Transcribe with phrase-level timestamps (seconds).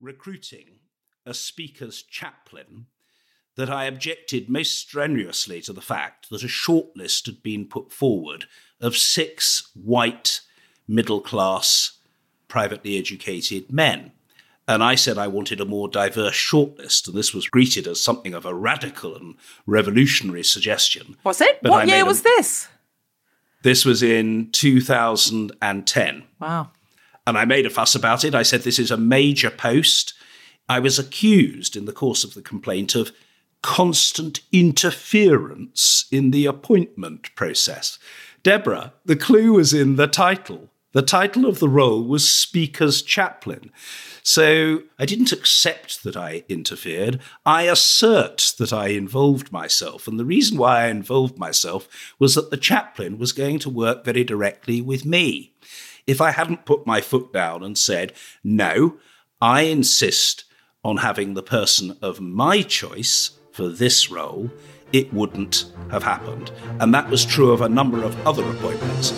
[0.00, 0.78] Recruiting
[1.26, 2.86] a speaker's chaplain
[3.56, 8.46] that I objected most strenuously to the fact that a shortlist had been put forward
[8.80, 10.40] of six white
[10.88, 11.98] middle class
[12.48, 14.12] privately educated men.
[14.66, 18.34] And I said I wanted a more diverse shortlist, and this was greeted as something
[18.34, 19.34] of a radical and
[19.66, 21.16] revolutionary suggestion.
[21.24, 21.58] Was it?
[21.60, 22.68] But what I year made a- was this?
[23.62, 26.22] This was in 2010.
[26.40, 26.70] Wow.
[27.26, 28.34] And I made a fuss about it.
[28.34, 30.14] I said, This is a major post.
[30.68, 33.12] I was accused in the course of the complaint of
[33.62, 37.98] constant interference in the appointment process.
[38.42, 40.70] Deborah, the clue was in the title.
[40.92, 43.70] The title of the role was Speaker's Chaplain.
[44.22, 47.20] So I didn't accept that I interfered.
[47.46, 50.08] I assert that I involved myself.
[50.08, 54.04] And the reason why I involved myself was that the chaplain was going to work
[54.04, 55.52] very directly with me.
[56.06, 58.96] If I hadn't put my foot down and said, no,
[59.40, 60.44] I insist
[60.82, 64.50] on having the person of my choice for this role,
[64.92, 66.50] it wouldn't have happened.
[66.80, 69.12] And that was true of a number of other appointments.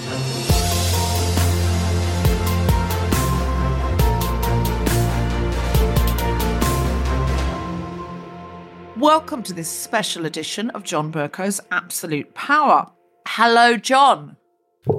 [8.96, 12.90] Welcome to this special edition of John Bercow's Absolute Power.
[13.26, 14.36] Hello, John.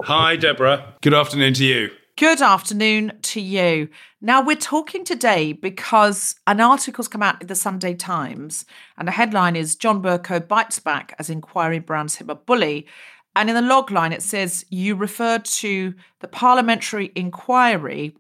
[0.04, 0.96] Hi, Deborah.
[1.02, 1.90] Good afternoon to you.
[2.18, 3.90] Good afternoon to you.
[4.22, 8.64] Now, we're talking today because an article's come out in the Sunday Times,
[8.98, 12.88] and the headline is John Bercow bites back as inquiry brands him a bully.
[13.36, 18.16] And in the log line, it says you referred to the parliamentary inquiry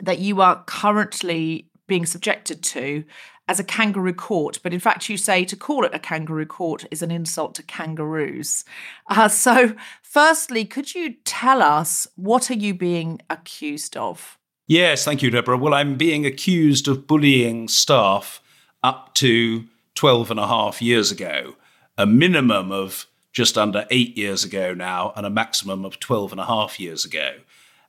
[0.00, 3.04] that you are currently being subjected to
[3.48, 6.86] as a kangaroo court, but in fact, you say to call it a kangaroo court
[6.90, 8.64] is an insult to kangaroos.
[9.08, 14.38] Uh, so, firstly, could you tell us what are you being accused of?
[14.68, 15.58] Yes, thank you, Deborah.
[15.58, 18.40] Well, I'm being accused of bullying staff
[18.82, 19.64] up to
[19.96, 21.56] 12 and a half years ago,
[21.98, 26.40] a minimum of just under eight years ago now, and a maximum of 12 and
[26.40, 27.34] a half years ago.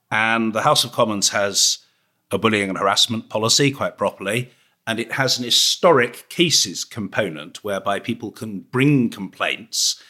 [0.09, 1.79] And the House of Commons has
[2.31, 4.51] a bullying and harassment policy, quite properly,
[4.85, 10.01] and it has an historic cases component whereby people can bring complaints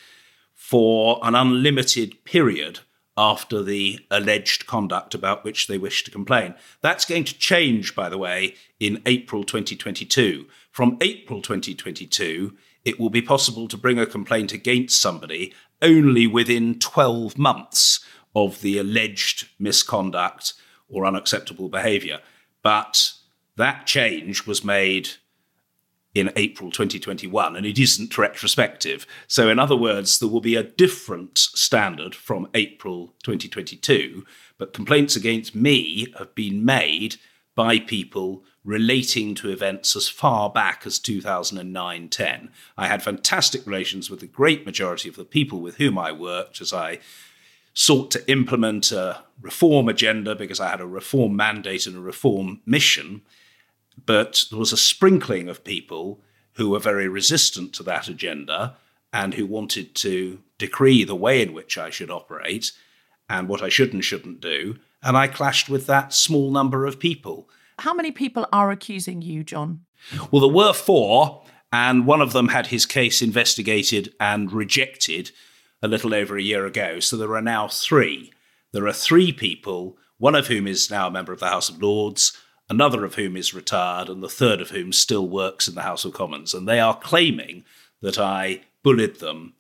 [0.54, 2.80] for an unlimited period
[3.16, 6.56] after the alleged conduct about which they wish to complain.
[6.82, 10.48] That's going to change, by the way, in April 2022.
[10.72, 16.80] From April 2022, it will be possible to bring a complaint against somebody only within
[16.80, 18.04] 12 months
[18.36, 20.54] of the alleged misconduct
[20.90, 22.20] or unacceptable behavior.
[22.64, 23.14] But
[23.56, 25.10] that change was made
[26.14, 29.08] in April 2021, and it isn't retrospective.
[29.28, 34.24] So, in other words, there will be a different standard from April 2022,
[34.58, 37.16] but complaints against me have been made
[37.56, 42.50] by people relating to events as far back as 2009 10.
[42.78, 46.62] I had fantastic relations with the great majority of the people with whom I worked
[46.62, 47.00] as I
[47.74, 52.62] sought to implement a reform agenda because I had a reform mandate and a reform
[52.66, 53.24] mission
[54.06, 56.22] but there was a sprinkling of people
[56.54, 58.76] who were very resistant to that agenda
[59.12, 62.72] and who wanted to decree the way in which I should operate
[63.30, 64.78] and what I should and shouldn't do.
[65.02, 67.50] And I clashed with that small number of people.
[67.80, 69.82] How many people are accusing you, John?
[70.32, 75.32] Well, there were four, and one of them had his case investigated and rejected
[75.82, 77.00] a little over a year ago.
[77.00, 78.32] So there are now three.
[78.72, 81.82] There are three people, one of whom is now a member of the House of
[81.82, 82.38] Lords,
[82.74, 86.06] another of whom is retired, and the third of whom still works in the House
[86.06, 86.54] of Commons.
[86.54, 87.64] And they are claiming
[88.02, 89.54] that I bullied them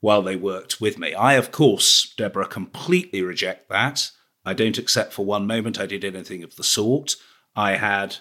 [0.00, 1.14] while they worked with me.
[1.14, 4.10] I, of course, Deborah, completely reject that.
[4.44, 7.16] I don't accept for one moment I did anything of the sort.
[7.56, 8.16] I had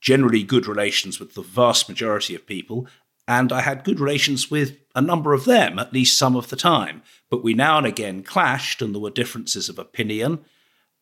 [0.00, 2.86] generally good relations with the vast majority of people,
[3.26, 6.56] and I had good relations with a number of them, at least some of the
[6.56, 7.02] time.
[7.30, 10.44] But we now and again clashed, and there were differences of opinion.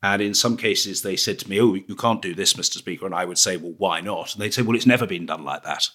[0.06, 2.76] And in some cases, they said to me, Oh, you can't do this, Mr.
[2.76, 3.06] Speaker.
[3.06, 4.34] And I would say, Well, why not?
[4.34, 5.88] And they'd say, Well, it's never been done like that.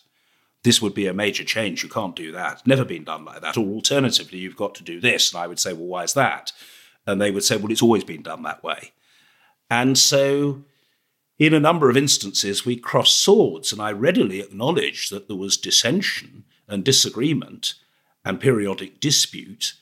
[0.63, 1.81] This would be a major change.
[1.81, 2.67] You can't do that.
[2.67, 3.57] Never been done like that.
[3.57, 5.31] Or alternatively, you've got to do this.
[5.31, 6.51] And I would say, Well, why is that?
[7.07, 8.91] And they would say, well, it's always been done that way.
[9.69, 10.63] And so,
[11.39, 15.57] in a number of instances, we crossed swords, and I readily acknowledged that there was
[15.57, 17.75] dissension and disagreement
[18.23, 19.73] and periodic dispute.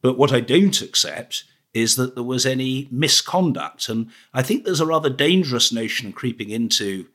[0.00, 1.44] But what I don't accept
[1.76, 3.90] is that there was any misconduct.
[3.90, 7.06] And I think there's a rather dangerous notion creeping into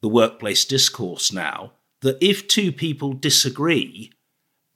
[0.00, 4.10] the workplace discourse now that if two people disagree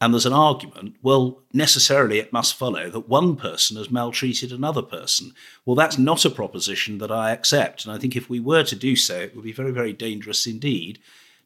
[0.02, 4.82] and there's an argument, well, necessarily it must follow that one person has maltreated another
[4.82, 5.32] person.
[5.64, 7.86] Well, that's not a proposition that I accept.
[7.86, 10.46] And I think if we were to do so, it would be very, very dangerous
[10.46, 10.98] indeed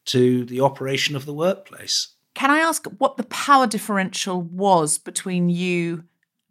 [0.06, 2.08] to the operation of the workplace.
[2.34, 6.02] Can I ask what the power differential was between you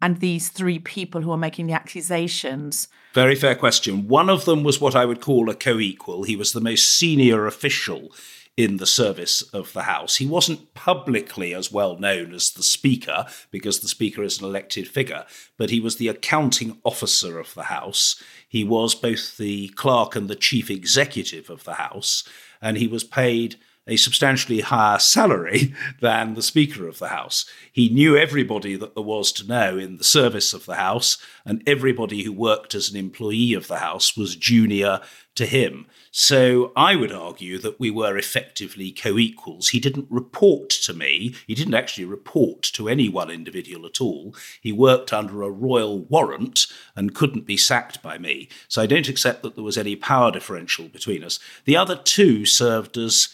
[0.02, 2.88] and these three people who are making the accusations?
[3.12, 4.08] Very fair question.
[4.08, 6.24] One of them was what I would call a co equal.
[6.24, 8.12] He was the most senior official
[8.56, 10.16] in the service of the House.
[10.16, 14.86] He wasn't publicly as well known as the Speaker, because the Speaker is an elected
[14.86, 15.24] figure,
[15.56, 18.22] but he was the accounting officer of the House.
[18.46, 22.28] He was both the clerk and the chief executive of the House,
[22.60, 23.56] and he was paid
[23.90, 27.44] a substantially higher salary than the Speaker of the House.
[27.72, 31.62] He knew everybody that there was to know in the service of the House, and
[31.66, 35.00] everybody who worked as an employee of the House was junior
[35.34, 35.86] to him.
[36.12, 39.68] So I would argue that we were effectively co equals.
[39.68, 44.34] He didn't report to me, he didn't actually report to any one individual at all.
[44.60, 48.48] He worked under a royal warrant and couldn't be sacked by me.
[48.68, 51.40] So I don't accept that there was any power differential between us.
[51.64, 53.28] The other two served as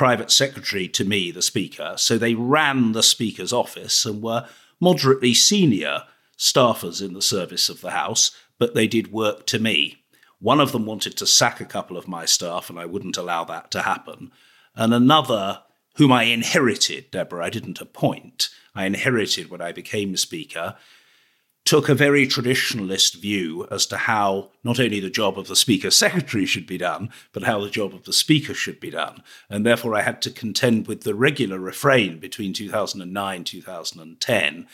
[0.00, 1.92] private secretary to me, the Speaker.
[1.98, 4.48] So they ran the Speaker's office and were
[4.80, 6.04] moderately senior
[6.38, 10.02] staffers in the service of the House, but they did work to me.
[10.38, 13.44] One of them wanted to sack a couple of my staff, and I wouldn't allow
[13.44, 14.32] that to happen.
[14.74, 15.64] And another,
[15.96, 20.76] whom I inherited, Deborah, I didn't appoint, I inherited when I became Speaker,
[21.64, 25.90] took a very traditionalist view as to how not only the job of the Speaker
[25.90, 29.22] Secretary should be done, but how the job of the Speaker should be done.
[29.48, 34.66] And therefore, I had to contend with the regular refrain between 2009 2010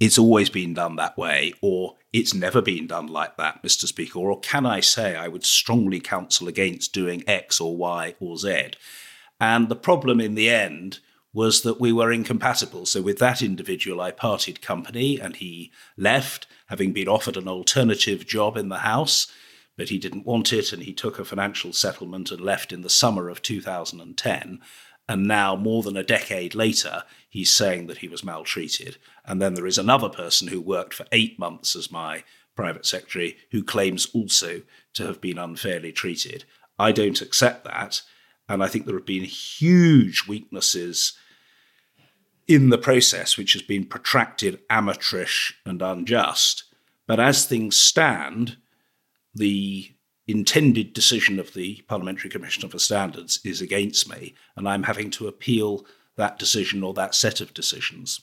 [0.00, 3.86] it's always been done that way, or it's never been done like that, Mr.
[3.86, 8.36] Speaker, or can I say I would strongly counsel against doing X or Y or
[8.36, 8.70] Z?
[9.40, 11.00] And the problem in the end
[11.38, 12.84] was that we were incompatible.
[12.84, 18.26] So with that individual, I parted company and he left, having been offered an alternative
[18.26, 19.28] job in the House,
[19.76, 22.90] but he didn't want it and he took a financial settlement and left in the
[22.90, 24.58] summer of 2010.
[25.08, 28.96] And now, more than a decade later, he's saying that he was maltreated.
[29.24, 32.24] And then there is another person who worked for eight months as my
[32.56, 34.62] private secretary who claims also
[34.94, 36.46] to have been unfairly treated.
[36.80, 38.02] I don't accept that.
[38.48, 41.12] And I think there have been huge weaknesses
[42.48, 46.64] in the process, which has been protracted, amateurish, and unjust.
[47.06, 48.56] But as things stand,
[49.34, 49.92] the
[50.26, 55.28] intended decision of the Parliamentary Commissioner for Standards is against me, and I'm having to
[55.28, 55.86] appeal
[56.16, 58.20] that decision or that set of decisions.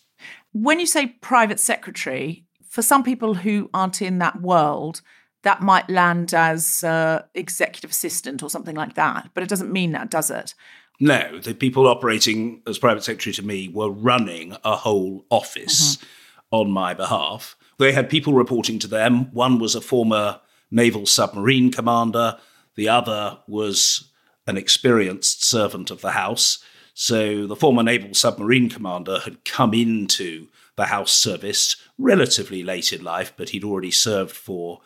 [0.52, 5.02] When you say private secretary, for some people who aren't in that world,
[5.44, 9.92] that might land as uh, executive assistant or something like that, but it doesn't mean
[9.92, 10.56] that, does it?
[11.00, 16.06] No, the people operating as private secretary to me were running a whole office mm-hmm.
[16.52, 17.56] on my behalf.
[17.78, 19.32] They had people reporting to them.
[19.34, 20.40] One was a former
[20.72, 22.38] naval submarine commander.
[22.76, 24.10] The other was
[24.48, 26.60] an experienced servant of the House.
[26.94, 33.04] So the former naval submarine commander had come into the House service relatively late in
[33.04, 34.82] life, but he'd already served for,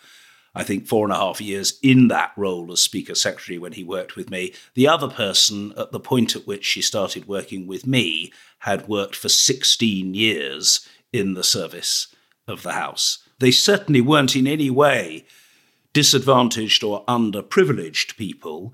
[0.56, 3.84] I think, four and a half years in that role as Speaker Secretary when he
[3.84, 4.54] worked with me.
[4.74, 9.16] The other person, at the point at which she started working with me, had worked
[9.16, 12.14] for 16 years in the service
[12.48, 13.20] of the House.
[13.40, 15.26] They certainly weren't in any way
[15.94, 18.74] disadvantaged or underprivileged people,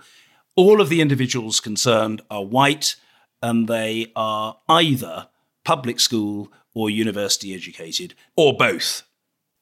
[0.55, 2.95] all of the individuals concerned are white
[3.41, 5.27] and they are either
[5.63, 9.03] public school or university educated, or both.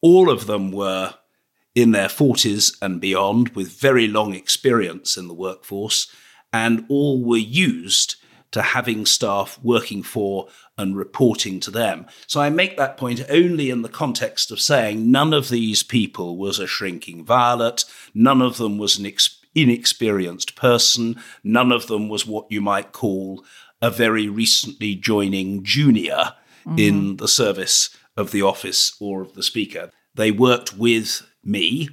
[0.01, 1.15] All of them were
[1.75, 6.07] in their 40s and beyond with very long experience in the workforce,
[6.51, 8.15] and all were used
[8.51, 12.05] to having staff working for and reporting to them.
[12.27, 16.37] So I make that point only in the context of saying none of these people
[16.37, 22.09] was a shrinking violet, none of them was an ex- inexperienced person, none of them
[22.09, 23.43] was what you might call
[23.81, 26.33] a very recently joining junior
[26.65, 26.77] mm-hmm.
[26.77, 29.89] in the service of the office or of the speaker.
[30.15, 31.89] They worked with me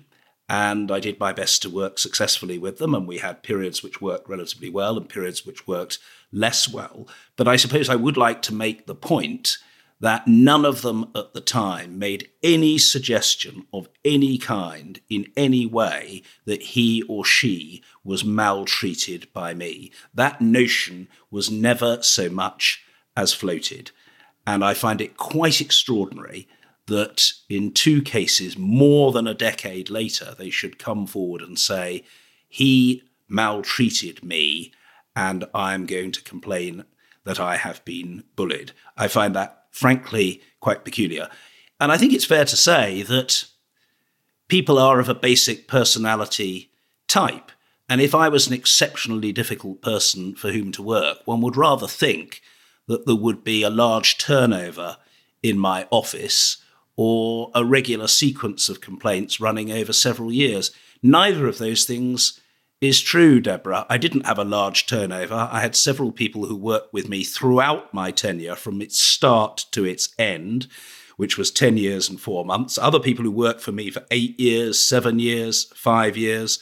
[0.48, 2.92] and I did my best to work successfully with them.
[2.92, 6.00] And we had periods which worked relatively well and periods which worked
[6.32, 7.06] less well.
[7.36, 9.58] But I suppose I would like to make the point
[10.00, 15.66] that none of them at the time made any suggestion of any kind in any
[15.66, 19.92] way that he or she was maltreated by me.
[20.12, 22.82] That notion was never so much
[23.16, 23.92] as floated.
[24.46, 26.48] And I find it quite extraordinary
[26.90, 32.04] that in two cases, more than a decade later, they should come forward and say,
[32.48, 34.72] he maltreated me
[35.14, 36.84] and I'm going to complain
[37.24, 38.72] that I have been bullied.
[38.96, 41.28] I find that frankly quite peculiar.
[41.78, 43.44] And I think it's fair to say that
[44.48, 46.70] people are of a basic personality
[47.06, 47.52] type.
[47.88, 51.86] And if I was an exceptionally difficult person for whom to work, one would rather
[51.86, 52.42] think
[52.88, 54.96] that there would be a large turnover
[55.40, 56.56] in my office
[57.02, 60.70] or a regular sequence of complaints running over several years.
[61.02, 62.38] Neither of those things
[62.82, 63.86] is true, Deborah.
[63.88, 65.48] I didn't have a large turnover.
[65.50, 69.86] I had several people who worked with me throughout my tenure from its start to
[69.86, 70.66] its end,
[71.16, 72.76] which was 10 years and four months.
[72.76, 76.58] Other people who worked for me for eight years, seven years, five years.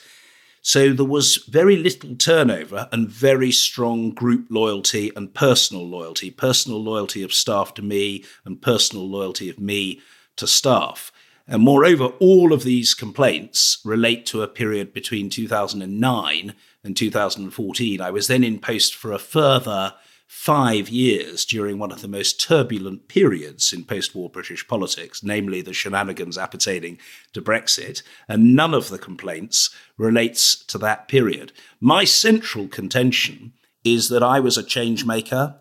[0.62, 6.80] So there was very little turnover and very strong group loyalty and personal loyalty, personal
[6.80, 10.00] loyalty of staff to me and personal loyalty of me
[10.38, 11.12] to staff.
[11.46, 16.54] And moreover, all of these complaints relate to a period between 2009
[16.84, 18.00] and 2014.
[18.00, 19.94] I was then in post for a further
[20.28, 25.62] five years during one of the most turbulent periods in post war British politics, namely
[25.62, 26.98] the shenanigans appertaining
[27.32, 31.52] to Brexit, and none of the complaints relates to that period.
[31.80, 33.54] My central contention
[33.84, 35.56] is that I was a change maker.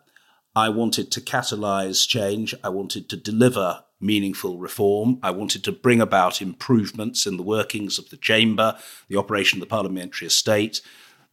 [0.53, 2.53] I wanted to catalyse change.
[2.61, 5.19] I wanted to deliver meaningful reform.
[5.23, 8.77] I wanted to bring about improvements in the workings of the chamber,
[9.07, 10.81] the operation of the parliamentary estate,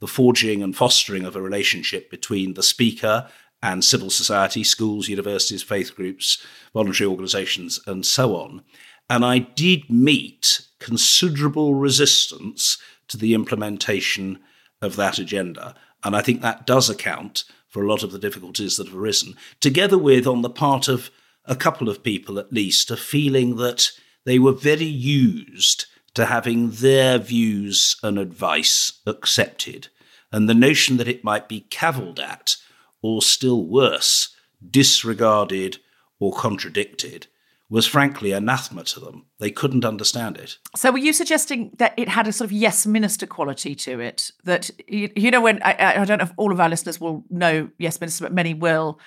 [0.00, 3.28] the forging and fostering of a relationship between the speaker
[3.62, 6.44] and civil society, schools, universities, faith groups,
[6.74, 8.62] voluntary organizations, and so on.
[9.08, 12.78] And I did meet considerable resistance
[13.08, 14.40] to the implementation
[14.82, 15.74] of that agenda.
[16.02, 19.34] And I think that does account for a lot of the difficulties that have arisen,
[19.60, 21.10] together with, on the part of
[21.46, 23.90] a couple of people at least, a feeling that
[24.24, 29.88] they were very used to having their views and advice accepted,
[30.32, 32.56] and the notion that it might be cavilled at,
[33.02, 34.34] or still worse,
[34.70, 35.78] disregarded
[36.18, 37.26] or contradicted,
[37.68, 39.26] was frankly anathema to them.
[39.38, 40.58] They couldn't understand it.
[40.76, 44.30] So, were you suggesting that it had a sort of yes minister quality to it?
[44.44, 47.24] That, you, you know, when I, I don't know if all of our listeners will
[47.30, 49.00] know yes minister, but many will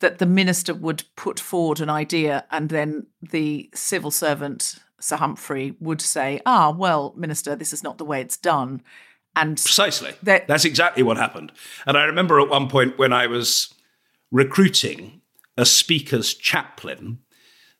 [0.00, 5.74] that the minister would put forward an idea and then the civil servant, Sir Humphrey,
[5.80, 8.82] would say, ah, well, minister, this is not the way it's done.
[9.34, 10.12] And precisely.
[10.22, 11.52] That's exactly what happened.
[11.86, 13.72] And I remember at one point when I was
[14.30, 15.20] recruiting
[15.56, 17.18] a speaker's chaplain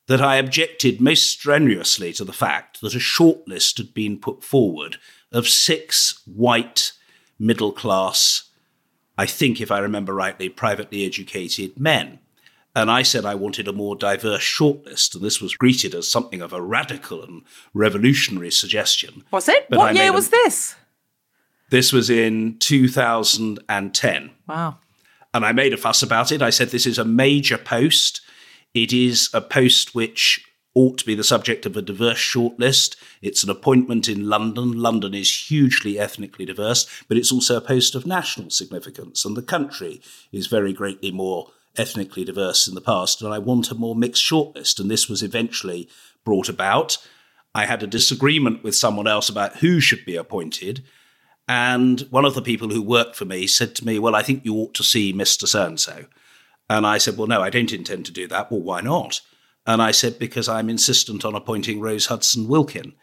[0.06, 4.98] that I objected most strenuously to the fact that a shortlist had been put forward
[5.32, 6.92] of six white
[7.38, 8.50] middle class
[9.18, 12.18] I think, if I remember rightly, privately educated men.
[12.74, 16.42] And I said I wanted a more diverse shortlist, and this was greeted as something
[16.42, 17.42] of a radical and
[17.72, 19.24] revolutionary suggestion.
[19.30, 19.66] Was it?
[19.70, 20.76] But what I year was a, this?
[21.70, 24.30] This was in 2010.
[24.46, 24.76] Wow.
[25.32, 26.42] And I made a fuss about it.
[26.42, 28.20] I said this is a major post.
[28.74, 30.45] It is a post which
[30.76, 32.96] ought to be the subject of a diverse shortlist.
[33.22, 34.72] It's an appointment in London.
[34.72, 39.42] London is hugely ethnically diverse, but it's also a post of national significance, and the
[39.42, 43.22] country is very greatly more ethnically diverse in the past.
[43.22, 45.88] And I want a more mixed shortlist, and this was eventually
[46.24, 46.98] brought about.
[47.54, 50.84] I had a disagreement with someone else about who should be appointed.
[51.48, 54.44] And one of the people who worked for me said to me, Well, I think
[54.44, 55.46] you ought to see Mr.
[55.46, 56.04] So and so.
[56.68, 58.50] And I said, Well, no, I don't intend to do that.
[58.50, 59.22] Well, why not?
[59.66, 62.94] And I said, because I'm insistent on appointing Rose Hudson Wilkin,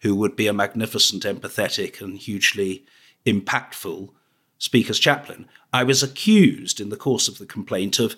[0.00, 2.84] who would be a magnificent, empathetic, and hugely
[3.26, 4.10] impactful
[4.58, 5.48] Speaker's chaplain.
[5.72, 8.16] I was accused in the course of the complaint of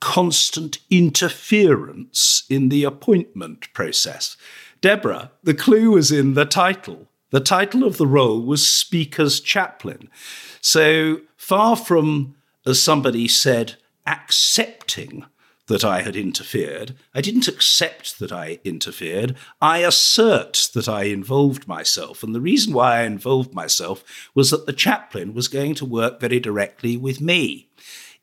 [0.00, 4.36] constant interference in the appointment process.
[4.80, 7.08] Deborah, the clue was in the title.
[7.30, 10.10] The title of the role was Speaker's chaplain.
[10.60, 12.34] So far from,
[12.66, 15.24] as somebody said, accepting
[15.66, 16.94] that I had interfered.
[17.14, 19.36] I didn't accept that I interfered.
[19.62, 22.22] I assert that I involved myself.
[22.22, 24.04] And the reason why I involved myself
[24.34, 27.70] was that the chaplain was going to work very directly with me.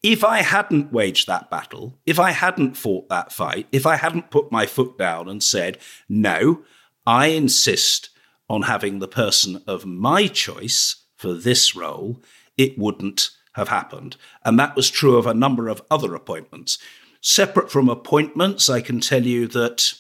[0.03, 4.31] If I hadn't waged that battle, if I hadn't fought that fight, if I hadn't
[4.31, 5.77] put my foot down and said,
[6.09, 6.63] no,
[7.05, 8.09] I insist
[8.49, 12.21] on having the person of my choice for this role,
[12.57, 14.17] it wouldn't have happened.
[14.43, 16.77] And that was true of a number of other appointments.
[17.21, 19.93] Separate from appointments, I can tell you that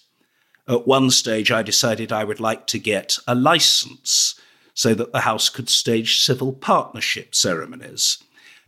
[0.67, 4.39] at one stage I decided I would like to get a license
[4.73, 8.17] so that the House could stage civil partnership ceremonies.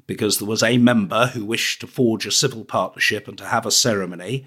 [0.05, 3.65] Because there was a member who wished to forge a civil partnership and to have
[3.65, 4.45] a ceremony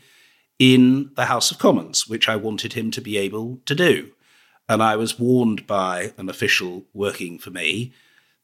[0.59, 4.13] in the House of Commons, which I wanted him to be able to do.
[4.69, 7.93] And I was warned by an official working for me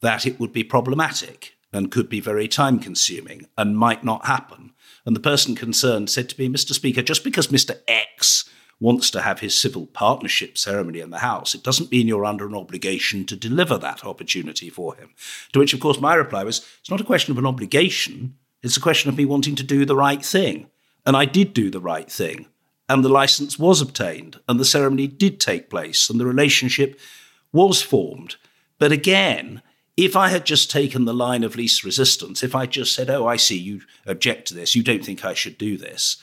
[0.01, 4.72] that it would be problematic and could be very time consuming and might not happen.
[5.05, 6.73] And the person concerned said to me, Mr.
[6.73, 7.79] Speaker, just because Mr.
[7.87, 12.25] X wants to have his civil partnership ceremony in the House, it doesn't mean you're
[12.25, 15.11] under an obligation to deliver that opportunity for him.
[15.53, 18.77] To which, of course, my reply was, it's not a question of an obligation, it's
[18.77, 20.67] a question of me wanting to do the right thing.
[21.05, 22.47] And I did do the right thing.
[22.89, 26.99] And the license was obtained, and the ceremony did take place, and the relationship
[27.51, 28.35] was formed.
[28.79, 29.61] But again,
[29.95, 33.27] if I had just taken the line of least resistance, if I just said, oh,
[33.27, 36.17] I see, you object to this, you don't think I should do this,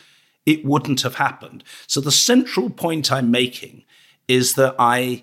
[0.44, 1.62] it wouldn't have happened.
[1.86, 3.84] So the central point I'm making
[4.26, 5.22] is that I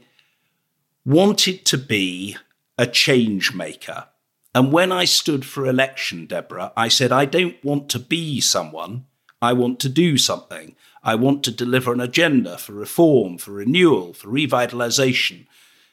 [1.05, 2.37] wanted to be
[2.77, 4.07] a change maker.
[4.53, 9.05] And when I stood for election, Deborah, I said, I don't want to be someone,
[9.41, 10.75] I want to do something.
[11.03, 15.45] I want to deliver an agenda for reform, for renewal, for revitalization,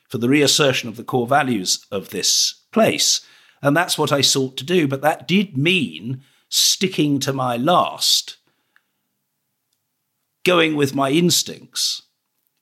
[0.08, 3.20] for the reassertion of the core values of this place.
[3.62, 4.86] And that's what I sought to do.
[4.86, 8.36] But that did mean sticking to my last
[10.44, 12.02] going with my instincts,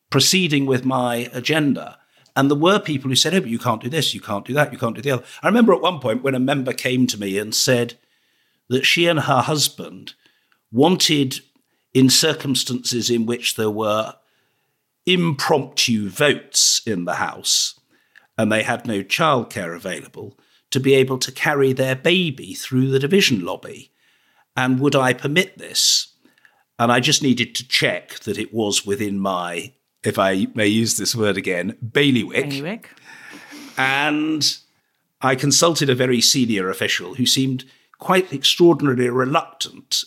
[0.08, 1.98] proceeding with my agenda.
[2.34, 4.54] And there were people who said, Oh, but you can't do this, you can't do
[4.54, 5.24] that, you can't do the other.
[5.42, 7.98] I remember at one point when a member came to me and said
[8.68, 10.14] that she and her husband
[10.70, 11.40] wanted,
[11.92, 14.14] in circumstances in which there were
[15.06, 17.78] impromptu votes in the House
[18.38, 20.38] and they had no childcare available,
[20.70, 23.92] to be able to carry their baby through the division lobby.
[24.56, 26.14] And would I permit this?
[26.78, 30.96] And I just needed to check that it was within my, if I may use
[30.96, 32.48] this word again, bailiwick.
[32.48, 32.88] Bailiwick.
[33.76, 34.56] And
[35.20, 37.64] I consulted a very senior official who seemed
[37.98, 40.04] quite extraordinarily reluctant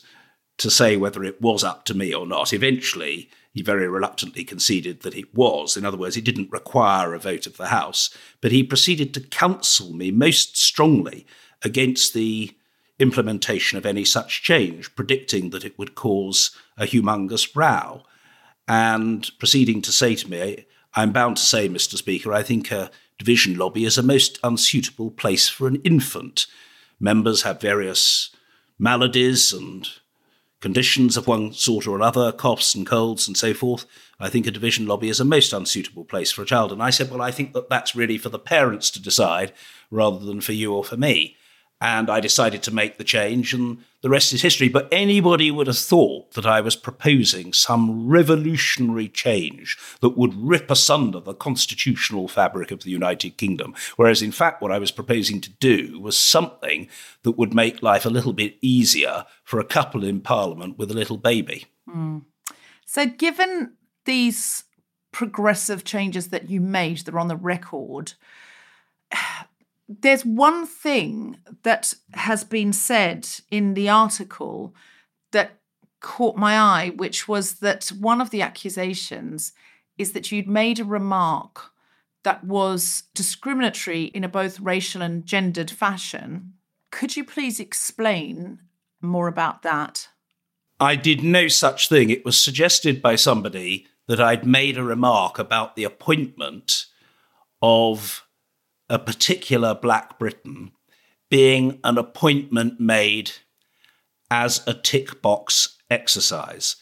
[0.57, 2.53] to say whether it was up to me or not.
[2.53, 5.77] Eventually, he very reluctantly conceded that it was.
[5.77, 8.09] In other words, it didn't require a vote of the House.
[8.41, 11.25] But he proceeded to counsel me most strongly
[11.63, 12.51] against the
[12.99, 18.03] implementation of any such change, predicting that it would cause a humongous row,
[18.67, 21.95] and proceeding to say to me, I'm bound to say, Mr.
[21.95, 26.45] Speaker, I think a division lobby is a most unsuitable place for an infant.
[26.99, 28.31] Members have various
[28.77, 29.87] maladies and
[30.61, 33.85] conditions of one sort or another, coughs and colds and so forth.
[34.19, 36.71] I think a division lobby is a most unsuitable place for a child.
[36.71, 39.51] And I said, well, I think that that's really for the parents to decide
[39.91, 41.37] rather than for you or for me
[41.81, 44.69] and I decided to make the change, and the rest is history.
[44.69, 50.71] But anybody would have thought that I was proposing some revolutionary change that would rip
[50.71, 53.75] asunder the constitutional fabric of the United Kingdom.
[53.97, 56.87] Whereas, in fact, what I was proposing to do was something
[57.23, 60.95] that would make life a little bit easier for a couple in Parliament with a
[60.95, 61.65] little baby.
[61.89, 62.23] Mm.
[62.85, 63.73] So, given
[64.05, 64.63] these
[65.11, 68.13] progressive changes that you made that are on the record,
[69.87, 74.73] there's one thing that has been said in the article
[75.31, 75.59] that
[76.01, 79.53] caught my eye, which was that one of the accusations
[79.97, 81.71] is that you'd made a remark
[82.23, 86.53] that was discriminatory in a both racial and gendered fashion.
[86.91, 88.59] Could you please explain
[89.01, 90.09] more about that?
[90.79, 92.09] I did no such thing.
[92.09, 96.85] It was suggested by somebody that I'd made a remark about the appointment
[97.61, 98.24] of
[98.89, 100.71] a particular Black Briton
[101.29, 103.31] being an appointment made
[104.29, 106.75] as a tick box exercise.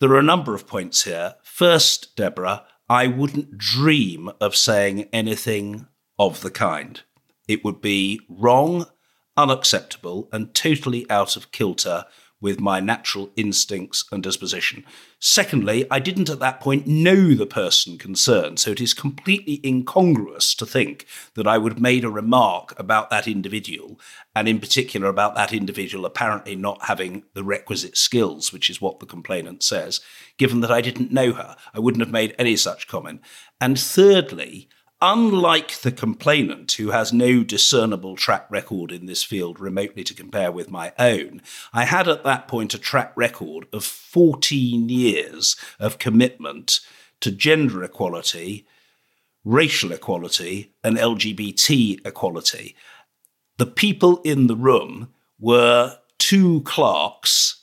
[0.00, 1.34] There are a number of points here.
[1.42, 5.86] First, Deborah, I wouldn't dream of saying anything
[6.18, 7.02] of the kind.
[7.48, 8.86] It would be wrong,
[9.36, 12.04] unacceptable, and totally out of kilter
[12.40, 14.84] with my natural instincts and disposition.
[15.18, 20.54] Secondly, I didn't at that point know the person concerned, so it is completely incongruous
[20.54, 23.98] to think that I would have made a remark about that individual,
[24.36, 29.00] and in particular about that individual apparently not having the requisite skills, which is what
[29.00, 30.00] the complainant says,
[30.36, 31.56] given that I didn't know her.
[31.74, 33.20] I wouldn't have made any such comment.
[33.60, 34.68] And thirdly,
[35.00, 40.50] Unlike the complainant, who has no discernible track record in this field remotely to compare
[40.50, 41.40] with my own,
[41.72, 46.80] I had at that point a track record of 14 years of commitment
[47.20, 48.66] to gender equality,
[49.44, 52.74] racial equality, and LGBT equality.
[53.58, 57.62] The people in the room were two clerks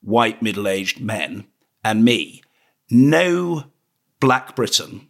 [0.00, 1.46] white middle aged men
[1.84, 2.42] and me.
[2.90, 3.64] No
[4.18, 5.08] black Briton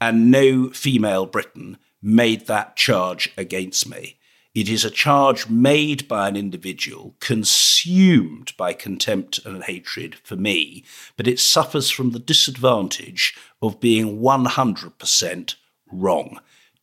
[0.00, 4.16] and no female Briton made that charge against me.
[4.52, 10.84] It is a charge made by an individual, consumed by contempt and hatred for me,
[11.16, 15.54] but it suffers from the disadvantage of being 100%
[15.92, 16.40] wrong.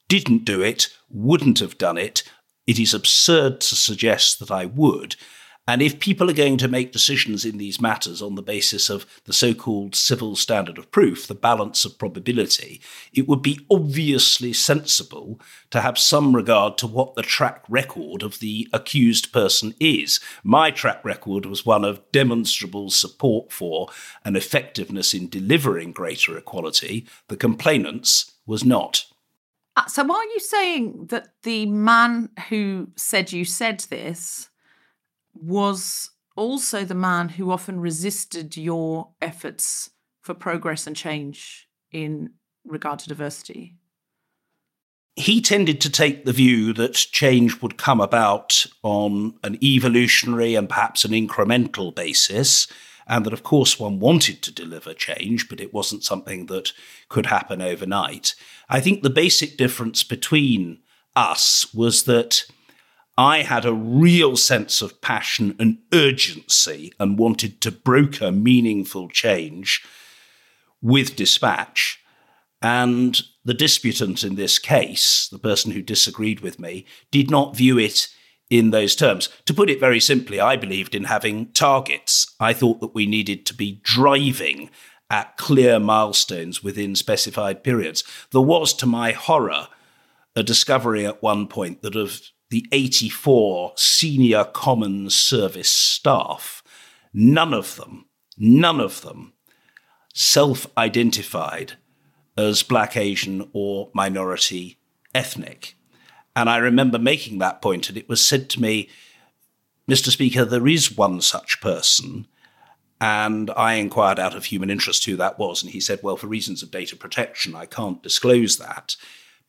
[0.08, 2.24] Didn't do it, wouldn't have done it.
[2.66, 5.18] It is absurd to suggest that I would,
[5.68, 9.06] and if people are going to make decisions in these matters on the basis of
[9.26, 12.80] the so called civil standard of proof, the balance of probability,
[13.14, 18.40] it would be obviously sensible to have some regard to what the track record of
[18.40, 20.22] the accused person is.
[20.42, 23.90] My track record was one of demonstrable support for
[24.24, 27.06] and effectiveness in delivering greater equality.
[27.28, 29.06] The complainant's was not.
[29.76, 34.50] Uh, so, are you saying that the man who said you said this?
[35.42, 39.90] Was also the man who often resisted your efforts
[40.22, 42.32] for progress and change in
[42.66, 43.78] regard to diversity?
[45.16, 50.70] He tended to take the view that change would come about on an evolutionary and
[50.70, 52.68] perhaps an incremental basis,
[53.08, 56.74] and that, of course, one wanted to deliver change, but it wasn't something that
[57.10, 58.36] could happen overnight.
[58.70, 60.82] I think the basic difference between
[61.16, 62.46] us was that
[63.18, 69.84] I had a real sense of passion and urgency and wanted to broker meaningful change
[70.82, 72.00] with dispatch.
[72.62, 77.80] And the disputant in this case, the person who disagreed with me, did not view
[77.80, 78.08] it
[78.50, 79.30] in those terms.
[79.46, 82.36] To put it very simply, I believed in having targets.
[82.40, 84.70] I thought that we needed to be driving
[85.10, 88.04] at clear milestones within specified periods.
[88.32, 89.70] There was, to my horror,
[90.36, 96.64] a discovery at one point that of the 84 senior Commons Service staff,
[97.14, 98.06] none of them,
[98.38, 99.34] none of them
[100.14, 101.74] self identified
[102.38, 104.80] as black, Asian, or minority
[105.14, 105.76] ethnic.
[106.36, 108.90] And I remember making that point, and it was said to me,
[109.90, 110.10] Mr.
[110.10, 112.28] Speaker, there is one such person.
[113.00, 115.62] And I inquired out of human interest who that was.
[115.62, 118.96] And he said, Well, for reasons of data protection, I can't disclose that.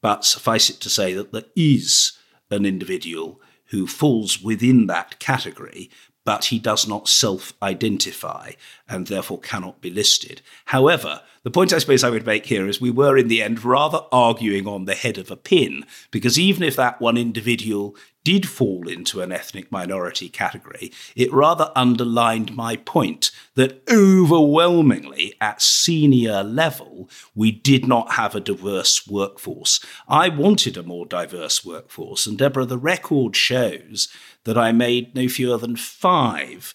[0.01, 2.13] But suffice it to say that there is
[2.51, 5.91] an individual who falls within that category,
[6.25, 8.53] but he does not self identify
[8.89, 10.43] and therefore cannot be listed.
[10.67, 13.65] However, the point I suppose I would make here is we were in the end
[13.65, 17.97] rather arguing on the head of a pin, because even if that one individual
[18.29, 25.63] did fall into an ethnic minority category, it rather underlined my point that overwhelmingly at
[25.63, 29.83] senior level, we did not have a diverse workforce.
[30.07, 34.09] I wanted a more diverse workforce, and Deborah, the record shows
[34.45, 36.75] that I made no fewer than five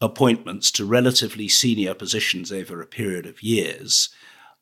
[0.00, 4.10] appointments to relatively senior positions over a period of years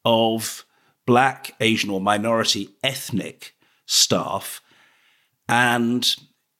[0.03, 0.65] of
[1.05, 4.62] black, Asian, or minority ethnic staff
[5.53, 6.17] and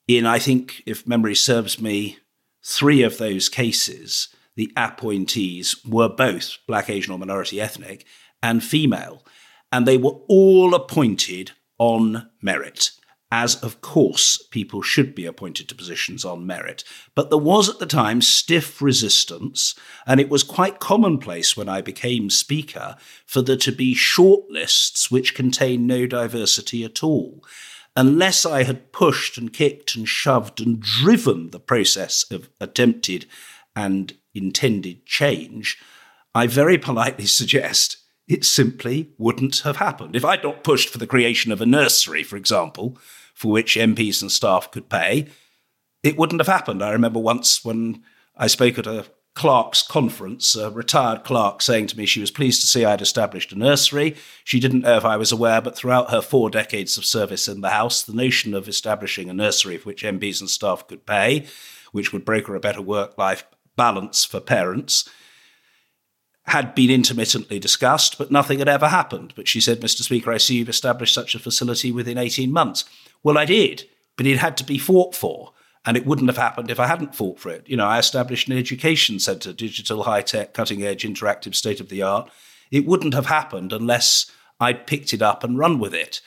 [0.07, 2.19] in, I think, if memory serves me,
[2.63, 8.05] three of those cases, the appointees were both black, Asian, or minority ethnic
[8.43, 9.25] and female.
[9.71, 12.91] And they were all appointed on merit,
[13.31, 16.83] as of course people should be appointed to positions on merit.
[17.15, 19.73] But there was at the time stiff resistance,
[20.05, 25.33] and it was quite commonplace when I became Speaker for there to be shortlists which
[25.33, 27.41] contain no diversity at all
[27.95, 33.25] unless I had pushed and kicked and shoved and driven the process of attempted
[33.75, 35.77] and intended change,
[36.33, 40.15] I very politely suggest it simply wouldn't have happened.
[40.15, 42.97] If I'd not pushed for the creation of a nursery, for example,
[43.33, 45.27] for which MPs and staff could pay,
[46.03, 46.83] it wouldn't have happened.
[46.83, 48.03] I remember once when
[48.37, 52.61] I spoke at a clerk's conference, a retired clerk saying to me she was pleased
[52.61, 54.15] to see I'd established a nursery.
[54.43, 57.61] She didn't know if I was aware, but throughout her four decades of service in
[57.61, 61.47] the House, the notion of establishing a nursery for which MPs and staff could pay,
[61.91, 63.43] which would broker a better work life
[63.75, 65.09] balance for parents,
[66.45, 69.33] had been intermittently discussed, but nothing had ever happened.
[69.35, 70.01] But she said, Mr.
[70.01, 72.85] Speaker, I see you've established such a facility within 18 months.
[73.23, 73.85] Well, I did,
[74.17, 75.52] but it had to be fought for.
[75.85, 77.67] And it wouldn't have happened if I hadn't fought for it.
[77.67, 81.89] You know, I established an education centre, digital, high tech, cutting edge, interactive, state of
[81.89, 82.29] the art.
[82.71, 86.21] It wouldn't have happened unless I'd picked it up and run with it.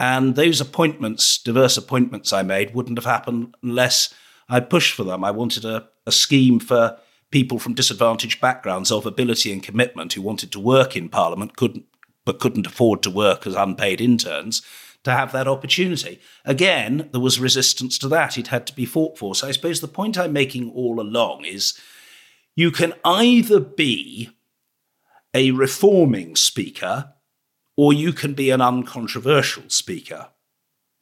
[0.00, 4.14] And those appointments, diverse appointments I made, wouldn't have happened unless
[4.48, 5.22] I'd pushed for them.
[5.22, 6.98] I wanted a, a scheme for
[7.30, 11.84] people from disadvantaged backgrounds of ability and commitment who wanted to work in Parliament, couldn't
[12.24, 14.62] but couldn't afford to work as unpaid interns
[15.04, 16.20] to have that opportunity.
[16.44, 18.38] Again, there was resistance to that.
[18.38, 19.34] It had to be fought for.
[19.34, 21.78] So I suppose the point I'm making all along is
[22.54, 24.30] you can either be
[25.34, 27.14] a reforming speaker
[27.76, 30.28] or you can be an uncontroversial speaker.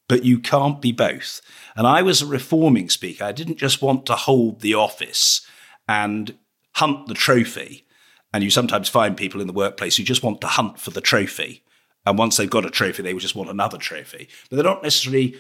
[0.09, 1.41] But you can't be both.
[1.77, 3.25] And I was a reforming speaker.
[3.25, 5.47] I didn't just want to hold the office
[5.87, 6.37] and
[6.75, 7.87] hunt the trophy.
[8.33, 11.01] And you sometimes find people in the workplace who just want to hunt for the
[11.01, 11.63] trophy.
[12.07, 14.29] And once they've got a trophy, they would just want another trophy.
[14.49, 15.37] But they're not necessarily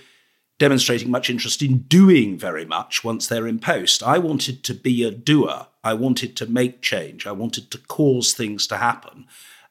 [0.58, 4.02] demonstrating much interest in doing very much once they're in post.
[4.02, 5.68] I wanted to be a doer.
[5.82, 7.26] I wanted to make change.
[7.26, 9.26] I wanted to cause things to happen.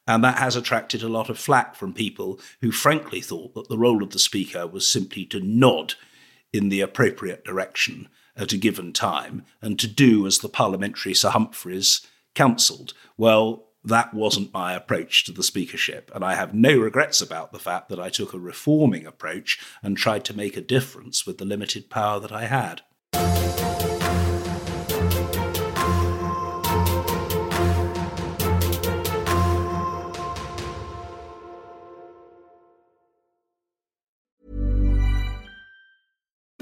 [0.06, 3.78] And that has attracted a lot of flack from people who frankly thought that the
[3.78, 5.94] role of the speaker was simply to nod
[6.52, 11.30] in the appropriate direction at a given time and to do as the parliamentary Sir
[11.30, 12.94] Humphreys counselled.
[13.16, 16.10] Well, that wasn't my approach to the speakership.
[16.14, 19.96] And I have no regrets about the fact that I took a reforming approach and
[19.96, 22.82] tried to make a difference with the limited power that I had.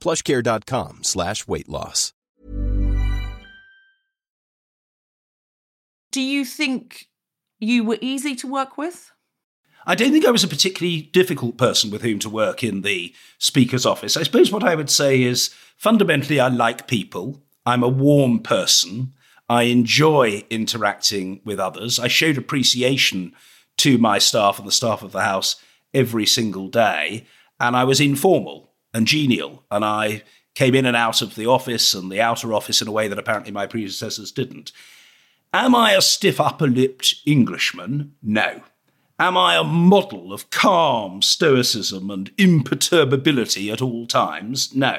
[0.00, 2.12] plushcare.com slash weight loss.
[6.12, 7.08] Do you think
[7.58, 9.12] you were easy to work with?
[9.86, 13.14] I don't think I was a particularly difficult person with whom to work in the
[13.38, 14.16] Speaker's office.
[14.16, 17.42] I suppose what I would say is fundamentally, I like people.
[17.64, 19.12] I'm a warm person.
[19.48, 22.00] I enjoy interacting with others.
[22.00, 23.32] I showed appreciation
[23.76, 25.56] to my staff and the staff of the House
[25.94, 27.26] every single day.
[27.60, 28.65] And I was informal
[28.96, 29.62] and genial.
[29.70, 30.22] And I
[30.54, 33.18] came in and out of the office and the outer office in a way that
[33.18, 34.72] apparently my predecessors didn't.
[35.52, 38.14] Am I a stiff upper lipped Englishman?
[38.22, 38.62] No.
[39.18, 44.74] Am I a model of calm stoicism and imperturbability at all times?
[44.74, 44.96] No.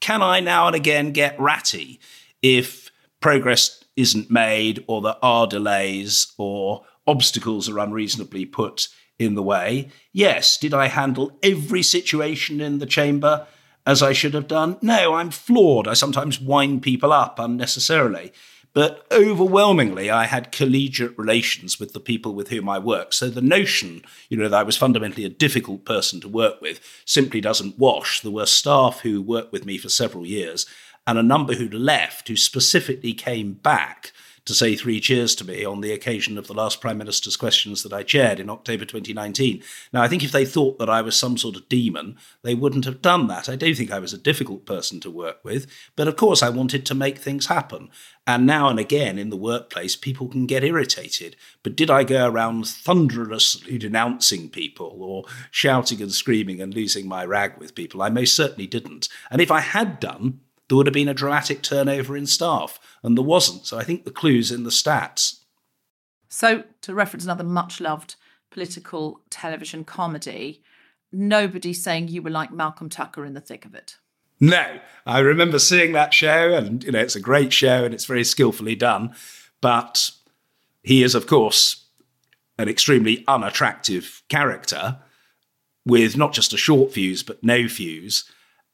[0.00, 2.00] Can I now and again get ratty
[2.42, 9.42] if progress isn't made or there are delays or obstacles are unreasonably put in the
[9.42, 9.90] way?
[10.12, 10.56] Yes.
[10.56, 13.46] Did I handle every situation in the chamber
[13.86, 14.78] as I should have done?
[14.82, 15.88] No, I'm flawed.
[15.88, 18.32] I sometimes wind people up unnecessarily.
[18.76, 23.14] But overwhelmingly, I had collegiate relations with the people with whom I worked.
[23.14, 26.78] So the notion, you know, that I was fundamentally a difficult person to work with
[27.06, 28.20] simply doesn't wash.
[28.20, 30.66] There were staff who worked with me for several years
[31.06, 34.12] and a number who'd left who specifically came back
[34.46, 37.82] to say three cheers to me on the occasion of the last Prime Minister's questions
[37.82, 39.62] that I chaired in October 2019.
[39.92, 42.84] Now, I think if they thought that I was some sort of demon, they wouldn't
[42.84, 43.48] have done that.
[43.48, 46.48] I don't think I was a difficult person to work with, but of course, I
[46.48, 47.90] wanted to make things happen.
[48.26, 51.36] And now and again in the workplace, people can get irritated.
[51.62, 57.24] But did I go around thunderously denouncing people or shouting and screaming and losing my
[57.24, 58.02] rag with people?
[58.02, 59.08] I most certainly didn't.
[59.30, 63.16] And if I had done, there would have been a dramatic turnover in staff, and
[63.16, 63.66] there wasn't.
[63.66, 65.40] So I think the clue's in the stats.
[66.28, 68.16] So, to reference another much loved
[68.50, 70.62] political television comedy,
[71.12, 73.96] nobody saying you were like Malcolm Tucker in the thick of it.
[74.40, 78.04] No, I remember seeing that show, and you know it's a great show and it's
[78.04, 79.14] very skillfully done.
[79.60, 80.10] But
[80.82, 81.86] he is, of course,
[82.58, 84.98] an extremely unattractive character
[85.86, 88.24] with not just a short fuse but no fuse,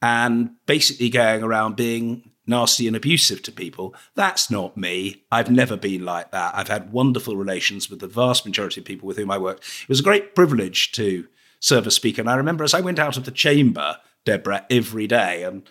[0.01, 3.95] and basically going around being nasty and abusive to people.
[4.15, 5.23] That's not me.
[5.31, 6.55] I've never been like that.
[6.55, 9.63] I've had wonderful relations with the vast majority of people with whom I worked.
[9.83, 11.27] It was a great privilege to
[11.59, 12.21] serve as speaker.
[12.21, 15.63] And I remember as I went out of the chamber, Deborah, every day and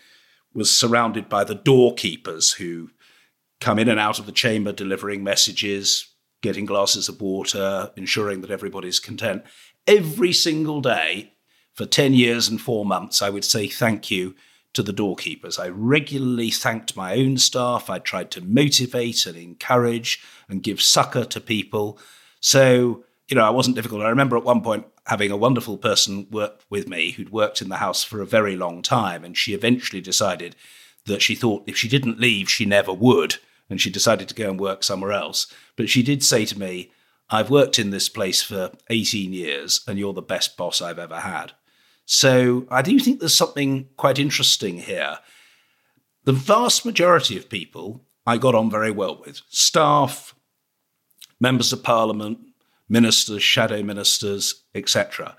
[0.54, 2.90] was surrounded by the doorkeepers who
[3.60, 8.50] come in and out of the chamber delivering messages, getting glasses of water, ensuring that
[8.50, 9.42] everybody's content.
[9.86, 11.34] Every single day
[11.72, 14.34] for 10 years and four months, I would say thank you
[14.74, 15.58] to the doorkeepers.
[15.58, 17.90] I regularly thanked my own staff.
[17.90, 21.98] I tried to motivate and encourage and give succor to people.
[22.40, 24.02] So, you know, I wasn't difficult.
[24.02, 27.68] I remember at one point having a wonderful person work with me who'd worked in
[27.68, 29.24] the house for a very long time.
[29.24, 30.56] And she eventually decided
[31.06, 33.36] that she thought if she didn't leave, she never would.
[33.68, 35.52] And she decided to go and work somewhere else.
[35.76, 36.92] But she did say to me,
[37.30, 41.20] I've worked in this place for 18 years, and you're the best boss I've ever
[41.20, 41.52] had.
[42.04, 45.18] So I do think there's something quite interesting here.
[46.24, 50.34] The vast majority of people I got on very well with staff,
[51.40, 52.38] members of parliament,
[52.88, 55.36] ministers, shadow ministers, etc.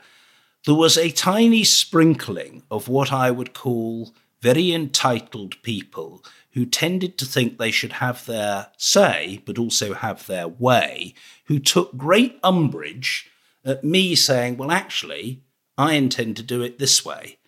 [0.66, 7.18] There was a tiny sprinkling of what I would call very entitled people who tended
[7.18, 11.14] to think they should have their say, but also have their way,
[11.46, 13.30] who took great umbrage
[13.66, 15.42] at me saying, well, actually,
[15.78, 17.40] I intend to do it this way.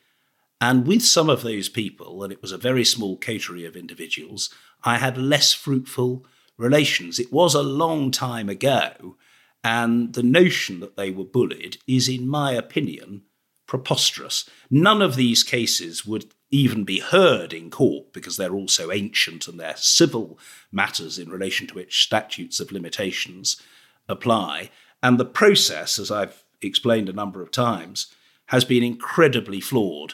[0.61, 4.49] And with some of those people, and it was a very small coterie of individuals,
[4.83, 6.25] I had less fruitful
[6.57, 7.19] relations.
[7.19, 9.17] It was a long time ago,
[9.63, 13.23] and the notion that they were bullied is, in my opinion,
[13.67, 14.49] preposterous.
[14.69, 19.47] None of these cases would even be heard in court because they're all so ancient
[19.47, 20.39] and they're civil
[20.71, 23.61] matters in relation to which statutes of limitations
[24.07, 24.69] apply.
[25.03, 28.07] And the process, as I've explained a number of times,
[28.47, 30.13] has been incredibly flawed.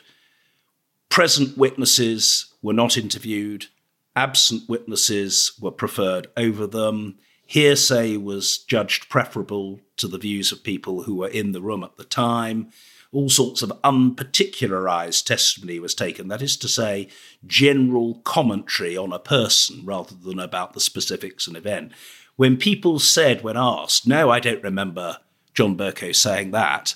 [1.09, 3.67] Present witnesses were not interviewed,
[4.15, 7.17] absent witnesses were preferred over them.
[7.45, 11.97] Hearsay was judged preferable to the views of people who were in the room at
[11.97, 12.71] the time
[13.11, 16.29] all sorts of unparticularized testimony was taken.
[16.29, 17.09] That is to say,
[17.45, 21.91] general commentary on a person rather than about the specifics of an event.
[22.37, 25.17] When people said, when asked, no, I don't remember
[25.53, 26.95] John Bercow saying that,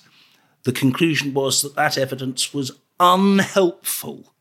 [0.63, 4.33] the conclusion was that that evidence was unhelpful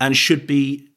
[0.00, 0.88] and should be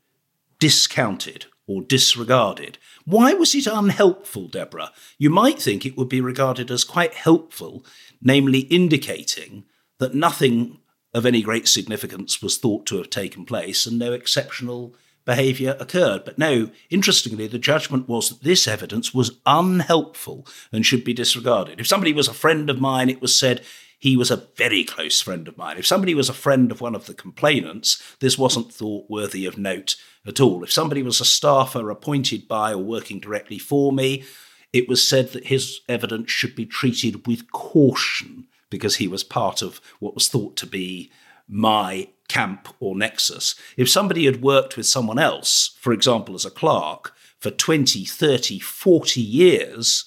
[0.59, 2.77] discounted or disregarded.
[3.05, 4.91] Why was it unhelpful, Deborah?
[5.17, 7.86] You might think it would be regarded as quite helpful,
[8.21, 9.65] namely indicating
[9.99, 10.79] that nothing
[11.13, 16.25] of any great significance was thought to have taken place and no exceptional behaviour occurred.
[16.25, 21.79] But no, interestingly, the judgment was that this evidence was unhelpful and should be disregarded.
[21.79, 23.62] If somebody was a friend of mine, it was said
[24.03, 25.77] he was a very close friend of mine.
[25.77, 29.57] If somebody was a friend of one of the complainants, this wasn't thought worthy of
[29.57, 29.95] note
[30.27, 30.62] at all.
[30.62, 34.25] If somebody was a staffer appointed by or working directly for me,
[34.73, 39.62] it was said that his evidence should be treated with caution because he was part
[39.62, 41.12] of what was thought to be
[41.47, 43.54] my camp or nexus.
[43.78, 48.60] If somebody had worked with someone else, for example, as a clerk, for 20, 30,
[48.60, 50.06] 40 years,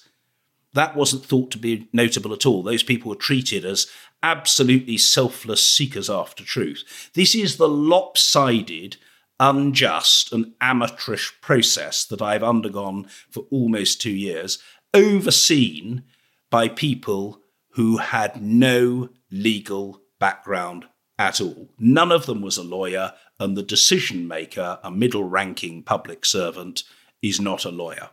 [0.73, 2.63] that wasn't thought to be notable at all.
[2.63, 3.87] Those people were treated as
[4.21, 7.11] absolutely selfless seekers after truth.
[7.13, 8.97] This is the lopsided,
[9.39, 14.59] unjust, and amateurish process that I've undergone for almost two years,
[14.93, 16.03] overseen
[16.49, 17.39] by people
[17.75, 20.87] who had no legal background
[21.19, 21.69] at all.
[21.79, 26.83] None of them was a lawyer, and the decision maker, a middle ranking public servant,
[27.21, 28.09] is not a lawyer.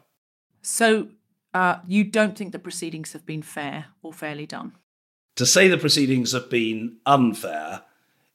[0.63, 1.09] So,
[1.53, 4.73] uh, you don't think the proceedings have been fair or fairly done?
[5.37, 7.83] To say the proceedings have been unfair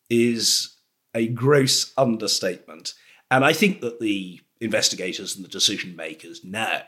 [0.10, 0.78] is
[1.14, 2.94] a gross understatement.
[3.32, 6.82] And I think that the investigators and the decision makers know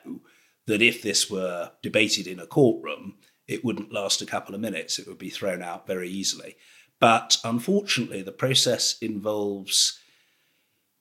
[0.67, 3.15] that if this were debated in a courtroom,
[3.47, 4.99] it wouldn't last a couple of minutes.
[4.99, 6.55] It would be thrown out very easily.
[7.01, 9.99] But unfortunately, the process involves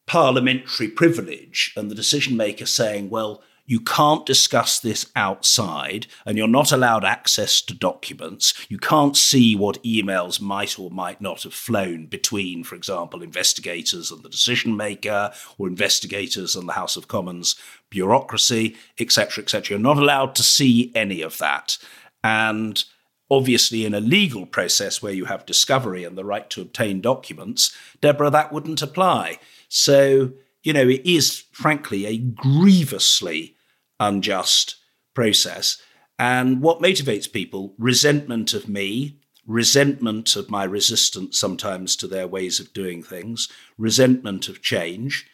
[0.07, 6.49] parliamentary privilege and the decision maker saying, well, you can't discuss this outside, and you're
[6.49, 8.53] not allowed access to documents.
[8.69, 14.11] You can't see what emails might or might not have flown between, for example, investigators
[14.11, 17.55] and the decision maker, or investigators and the House of Commons
[17.91, 19.77] bureaucracy, etc., etc.
[19.77, 21.79] You're not allowed to see any of that.
[22.25, 22.83] And
[23.31, 27.75] obviously, in a legal process where you have discovery and the right to obtain documents,
[28.01, 29.39] Deborah, that wouldn't apply.
[29.69, 33.57] So, you know, it is frankly a grievously
[33.99, 34.77] unjust
[35.15, 35.81] process.
[36.19, 37.75] And what motivates people?
[37.79, 44.49] Resentment of me, resentment of my resistance sometimes to their ways of doing things, resentment
[44.49, 45.27] of change.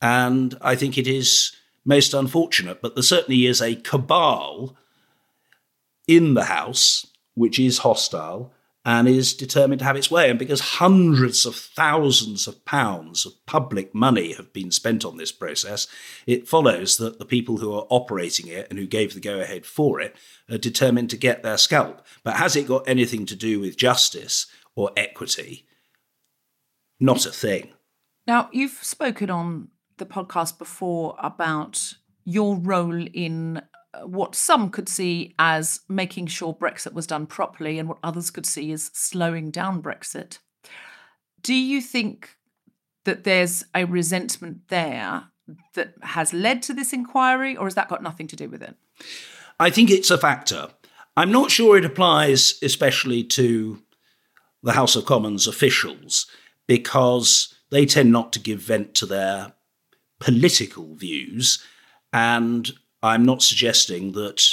[0.00, 1.52] And I think it is
[1.84, 4.76] most unfortunate, but there certainly is a cabal
[6.08, 8.52] in the House, which is hostile
[8.84, 10.28] and is determined to have its way.
[10.28, 15.30] And because hundreds of thousands of pounds of public money have been spent on this
[15.30, 15.86] process,
[16.26, 19.64] it follows that the people who are operating it and who gave the go ahead
[19.64, 20.16] for it
[20.50, 22.04] are determined to get their scalp.
[22.24, 25.66] But has it got anything to do with justice or equity?
[26.98, 27.72] Not a thing.
[28.26, 29.68] Now, you've spoken on
[29.98, 33.62] the podcast before about your role in
[34.04, 38.46] what some could see as making sure Brexit was done properly and what others could
[38.46, 40.38] see as slowing down Brexit.
[41.42, 42.36] Do you think
[43.04, 45.24] that there's a resentment there
[45.74, 48.76] that has led to this inquiry, or has that got nothing to do with it?
[49.58, 50.68] I think it's a factor.
[51.16, 53.82] I'm not sure it applies especially to
[54.62, 56.26] the House of Commons officials
[56.66, 59.52] because they tend not to give vent to their
[60.20, 61.62] political views.
[62.12, 62.70] And
[63.02, 64.44] I'm not suggesting that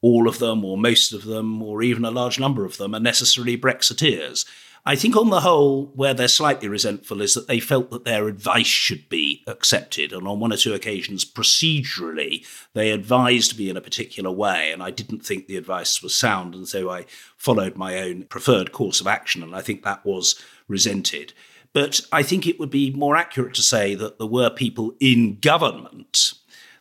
[0.00, 3.00] all of them, or most of them, or even a large number of them are
[3.00, 4.46] necessarily Brexiteers.
[4.88, 8.28] I think, on the whole, where they're slightly resentful is that they felt that their
[8.28, 10.12] advice should be accepted.
[10.12, 14.70] And on one or two occasions, procedurally, they advised me in a particular way.
[14.70, 16.54] And I didn't think the advice was sound.
[16.54, 17.06] And so I
[17.36, 19.42] followed my own preferred course of action.
[19.42, 21.32] And I think that was resented.
[21.72, 25.40] But I think it would be more accurate to say that there were people in
[25.40, 26.32] government,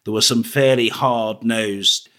[0.05, 2.09] there were some fairly hard nosed,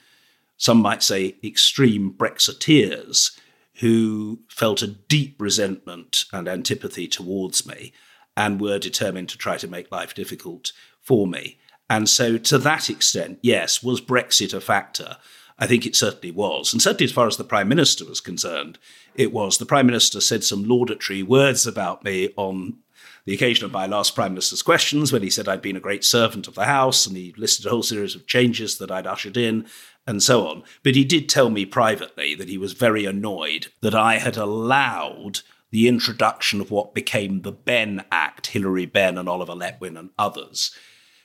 [0.58, 3.38] some might say extreme Brexiteers,
[3.80, 7.92] who felt a deep resentment and antipathy towards me
[8.36, 11.58] and were determined to try to make life difficult for me.
[11.88, 15.16] And so, to that extent, yes, was Brexit a factor?
[15.58, 16.72] I think it certainly was.
[16.72, 18.78] And certainly, as far as the Prime Minister was concerned,
[19.14, 19.56] it was.
[19.56, 22.78] The Prime Minister said some laudatory words about me on
[23.26, 26.04] the occasion of my last Prime Minister's questions when he said I'd been a great
[26.04, 29.36] servant of the House and he listed a whole series of changes that I'd ushered
[29.36, 29.66] in
[30.06, 30.62] and so on.
[30.84, 35.40] But he did tell me privately that he was very annoyed that I had allowed
[35.72, 40.70] the introduction of what became the Benn Act, Hilary Benn and Oliver Letwin and others,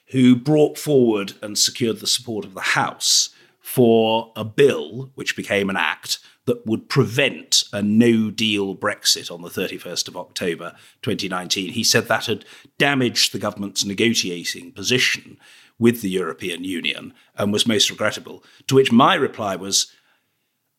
[0.07, 3.29] who brought forward and secured the support of the House
[3.59, 9.41] for a bill which became an act that would prevent a no deal Brexit on
[9.41, 11.71] the 31st of October 2019.
[11.71, 12.45] He said that had
[12.77, 15.37] damaged the government's negotiating position
[15.77, 18.43] with the European Union and was most regrettable.
[18.67, 19.91] To which my reply was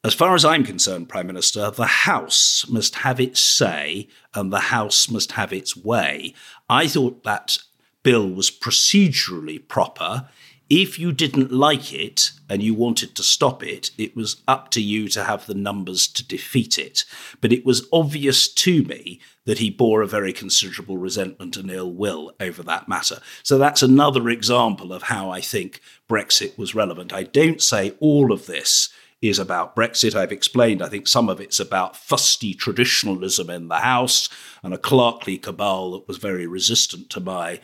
[0.05, 4.59] as far as I'm concerned, Prime Minister, the House must have its say and the
[4.59, 6.35] House must have its way.
[6.69, 7.59] I thought that
[8.03, 10.29] bill was procedurally proper.
[10.75, 14.81] If you didn't like it and you wanted to stop it, it was up to
[14.81, 17.05] you to have the numbers to defeat it.
[17.43, 21.93] But it was obvious to me that he bore a very considerable resentment and ill
[21.93, 23.19] will over that matter.
[23.43, 27.13] So that's another example of how I think Brexit was relevant.
[27.13, 28.89] I don't say all of this
[29.21, 30.15] is about Brexit.
[30.15, 34.31] I've explained, I think some of it's about fusty traditionalism in the House
[34.63, 37.61] and a clerkly cabal that was very resistant to my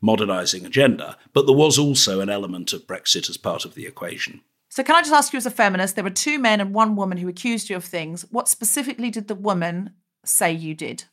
[0.00, 1.16] modernising agenda.
[1.32, 4.42] But there was also an element of Brexit as part of the equation.
[4.68, 6.94] So, can I just ask you, as a feminist, there were two men and one
[6.94, 8.24] woman who accused you of things.
[8.30, 9.90] What specifically did the woman
[10.24, 11.04] say you did?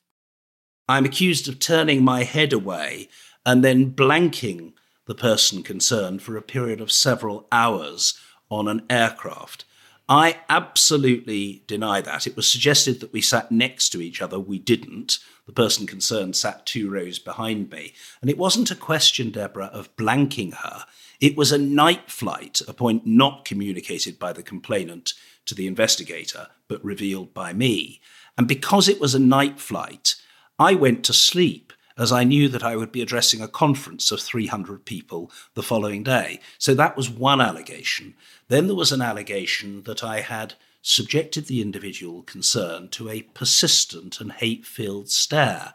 [0.88, 3.10] I'm accused of turning my head away
[3.46, 4.74] and then blanking
[5.06, 8.20] the person concerned for a period of several hours
[8.50, 9.66] on an aircraft.
[10.10, 12.28] I absolutely deny that.
[12.28, 14.40] It was suggested that we sat next to each other.
[14.40, 15.20] We didn't.
[15.46, 17.94] The person concerned sat two rows behind me.
[18.22, 20.86] And it wasn't a question, Deborah, of blanking her.
[21.20, 25.14] It was a night flight, a point not communicated by the complainant
[25.46, 28.00] to the investigator, but revealed by me.
[28.38, 30.16] And because it was a night flight,
[30.58, 34.22] I went to sleep as I knew that I would be addressing a conference of
[34.22, 36.40] 300 people the following day.
[36.60, 38.14] So that was one allegation.
[38.48, 44.22] Then there was an allegation that I had subjected the individual concerned to a persistent
[44.22, 45.74] and hate filled stare.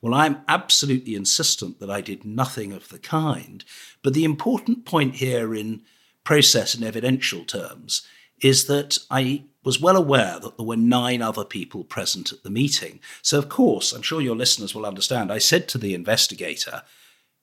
[0.00, 3.64] Well, I'm absolutely insistent that I did nothing of the kind.
[4.02, 5.82] But the important point here, in
[6.24, 8.06] process and evidential terms,
[8.42, 12.50] is that I was well aware that there were nine other people present at the
[12.50, 13.00] meeting.
[13.22, 16.82] So, of course, I'm sure your listeners will understand, I said to the investigator,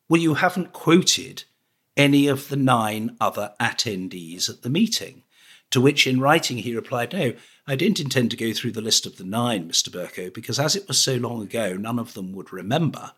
[0.07, 1.45] Well, you haven't quoted
[1.97, 5.23] any of the nine other attendees at the meeting.
[5.71, 7.33] To which, in writing, he replied, No,
[7.65, 9.89] I didn't intend to go through the list of the nine, Mr.
[9.89, 13.13] Bercow, because as it was so long ago, none of them would remember.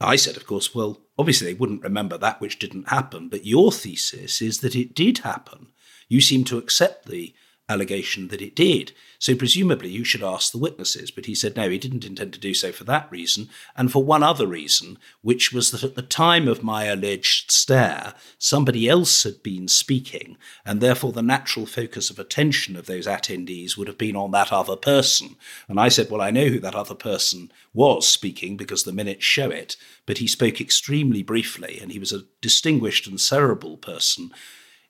[0.00, 3.70] I said, of course, well, obviously they wouldn't remember that which didn't happen, but your
[3.70, 5.68] thesis is that it did happen.
[6.08, 7.34] You seem to accept the
[7.70, 8.92] allegation that it did.
[9.18, 11.10] So presumably you should ask the witnesses.
[11.10, 14.02] But he said no, he didn't intend to do so for that reason, and for
[14.02, 19.22] one other reason, which was that at the time of my alleged stare, somebody else
[19.22, 23.98] had been speaking, and therefore the natural focus of attention of those attendees would have
[23.98, 25.36] been on that other person.
[25.68, 29.24] And I said, well, I know who that other person was speaking because the minutes
[29.24, 34.32] show it, but he spoke extremely briefly, and he was a distinguished and cerebral person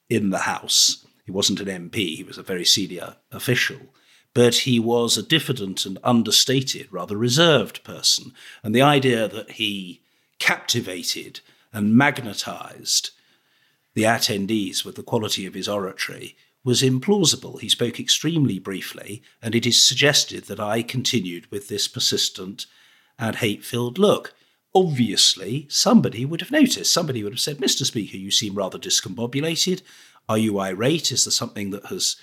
[0.09, 1.05] in the House.
[1.31, 3.95] He wasn't an MP, he was a very senior official.
[4.35, 8.33] But he was a diffident and understated, rather reserved person.
[8.65, 10.03] And the idea that he
[10.41, 11.39] captivated
[11.73, 13.11] and magnetized
[13.95, 17.61] the attendees with the quality of his oratory was implausible.
[17.61, 22.67] He spoke extremely briefly, and it is suggested that I continued with this persistent
[23.21, 24.35] and hate filled look.
[24.75, 26.93] Obviously, somebody would have noticed.
[26.93, 27.85] Somebody would have said, Mr.
[27.85, 29.83] Speaker, you seem rather discombobulated.
[30.29, 31.11] Are you irate?
[31.13, 32.17] Is there something that has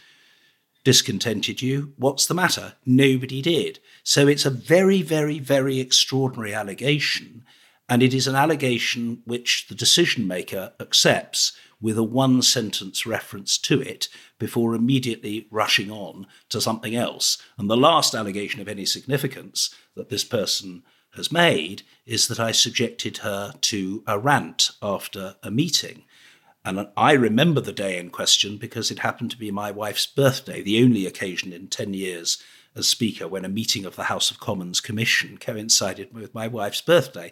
[0.84, 1.94] discontented you?
[1.98, 2.76] What's the matter?
[2.86, 3.80] Nobody did.
[4.04, 7.44] So it's a very, very, very extraordinary allegation.
[7.90, 13.58] And it is an allegation which the decision maker accepts with a one sentence reference
[13.58, 14.08] to it
[14.40, 17.38] before immediately rushing on to something else.
[17.58, 20.84] And the last allegation of any significance that this person
[21.16, 26.04] has made is that I subjected her to a rant after a meeting.
[26.68, 30.62] And I remember the day in question because it happened to be my wife's birthday,
[30.62, 32.44] the only occasion in 10 years
[32.76, 36.82] as Speaker when a meeting of the House of Commons Commission coincided with my wife's
[36.82, 37.32] birthday.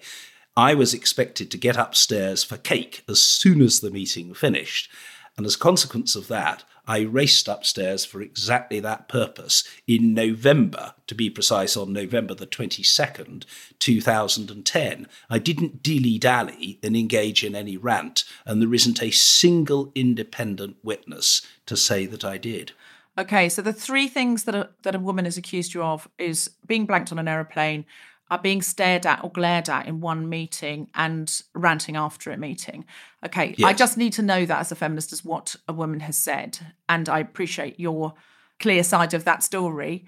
[0.56, 4.90] I was expected to get upstairs for cake as soon as the meeting finished.
[5.36, 10.94] And as a consequence of that, I raced upstairs for exactly that purpose in November,
[11.08, 13.44] to be precise, on November the 22nd,
[13.80, 15.08] 2010.
[15.30, 20.78] I didn't dilly dally and engage in any rant, and there isn't a single independent
[20.84, 22.74] witness to say that I did.
[23.18, 26.52] Okay, so the three things that a, that a woman is accused you of is
[26.68, 27.86] being blanked on an aeroplane,
[28.32, 32.86] are being stared at or glared at in one meeting and ranting after a meeting.
[33.24, 36.18] Okay, I just need to know that as a feminist as what a woman has
[36.18, 36.58] said.
[36.90, 38.14] And I appreciate your
[38.60, 40.06] clear side of that story.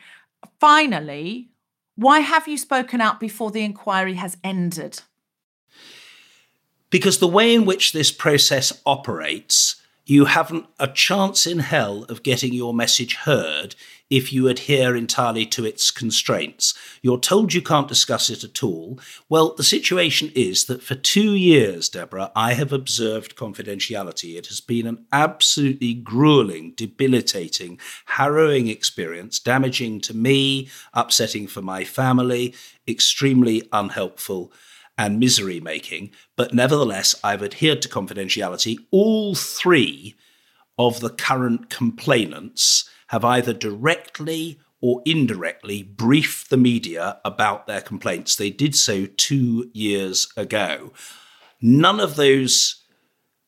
[0.59, 1.49] Finally,
[1.95, 5.01] why have you spoken out before the inquiry has ended?
[6.89, 12.23] Because the way in which this process operates, you haven't a chance in hell of
[12.23, 13.75] getting your message heard
[14.09, 16.73] if you adhere entirely to its constraints.
[17.01, 18.99] You're told you can't discuss it at all.
[19.27, 24.37] Well, the situation is that for two years, Deborah, I have observed confidentiality.
[24.37, 31.83] It has been an absolutely grueling, debilitating, harrowing experience, damaging to me, upsetting for my
[31.83, 32.55] family,
[32.87, 34.51] extremely unhelpful
[34.97, 38.77] and misery making, but nevertheless, I've adhered to confidentiality.
[38.89, 40.15] All three
[40.79, 48.35] of the current complainants have either directly or indirectly briefed the media about their complaints.
[48.35, 50.93] They did so two years ago.
[51.61, 52.83] None of those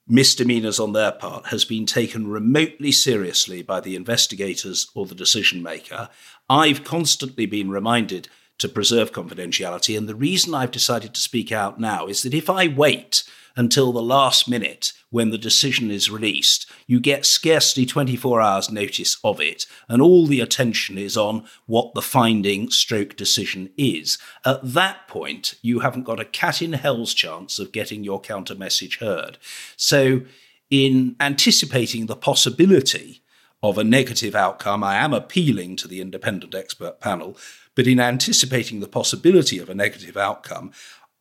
[0.07, 5.62] misdemeanors on their part has been taken remotely seriously by the investigators or the decision
[5.62, 6.10] maker.
[6.49, 11.80] I've constantly been reminded to preserve confidentiality, and the reason I've decided to speak out
[11.80, 13.24] now is that if I wait
[13.56, 19.18] until the last minute when the decision is released, you get scarcely 24 hours notice
[19.24, 24.18] of it, and all the attention is on what the finding stroke decision is.
[24.45, 28.56] At that point, you haven't got a cat in hell's chance of getting your counter
[28.56, 29.38] message heard.
[29.76, 30.22] So,
[30.70, 33.24] in anticipating the possibility
[33.62, 37.38] of a negative outcome, I am appealing to the independent expert panel,
[37.76, 40.72] but in anticipating the possibility of a negative outcome,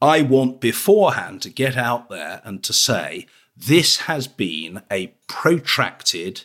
[0.00, 3.26] I want beforehand to get out there and to say
[3.56, 6.44] this has been a protracted,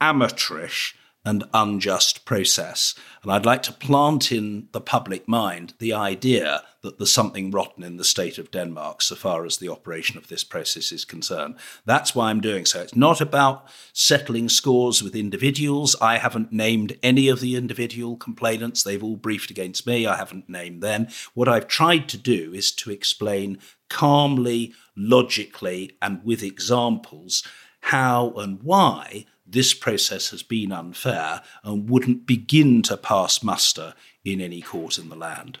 [0.00, 2.94] amateurish, and unjust process.
[3.22, 7.84] And I'd like to plant in the public mind the idea that there's something rotten
[7.84, 11.56] in the state of Denmark so far as the operation of this process is concerned.
[11.84, 12.80] That's why I'm doing so.
[12.80, 15.94] It's not about settling scores with individuals.
[16.00, 18.82] I haven't named any of the individual complainants.
[18.82, 20.06] They've all briefed against me.
[20.06, 21.06] I haven't named them.
[21.34, 23.58] What I've tried to do is to explain
[23.88, 27.46] calmly, logically, and with examples
[27.86, 34.40] how and why this process has been unfair and wouldn't begin to pass muster in
[34.40, 35.58] any court in the land.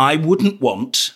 [0.00, 1.12] I wouldn't want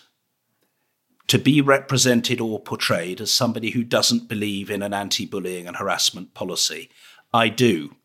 [1.25, 5.77] to be represented or portrayed as somebody who doesn't believe in an anti bullying and
[5.77, 6.91] harassment policy.
[7.33, 7.95] I do.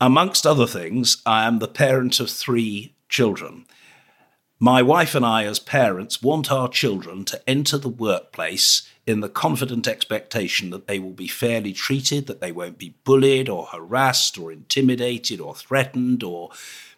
[0.00, 3.66] Amongst other things, I am the parent of three children.
[4.58, 9.28] My wife and I, as parents, want our children to enter the workplace in the
[9.28, 14.38] confident expectation that they will be fairly treated, that they won't be bullied or harassed
[14.38, 16.52] or intimidated or threatened or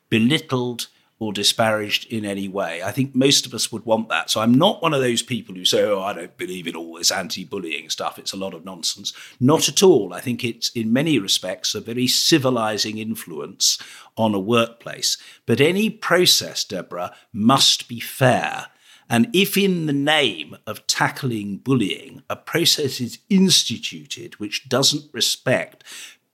[0.09, 0.87] belittled
[1.21, 2.83] or disparaged in any way.
[2.83, 4.31] I think most of us would want that.
[4.31, 6.95] So I'm not one of those people who say, oh, I don't believe in all
[6.95, 8.19] this anti bullying stuff.
[8.19, 9.13] It's a lot of nonsense.
[9.39, 10.15] Not at all.
[10.15, 13.79] I think it's, in many respects, a very civilizing influence
[14.17, 15.19] on a workplace.
[15.45, 18.69] But any process, Deborah, must be fair.
[19.11, 25.85] And if, in the name of tackling bullying, a process is instituted which doesn't respect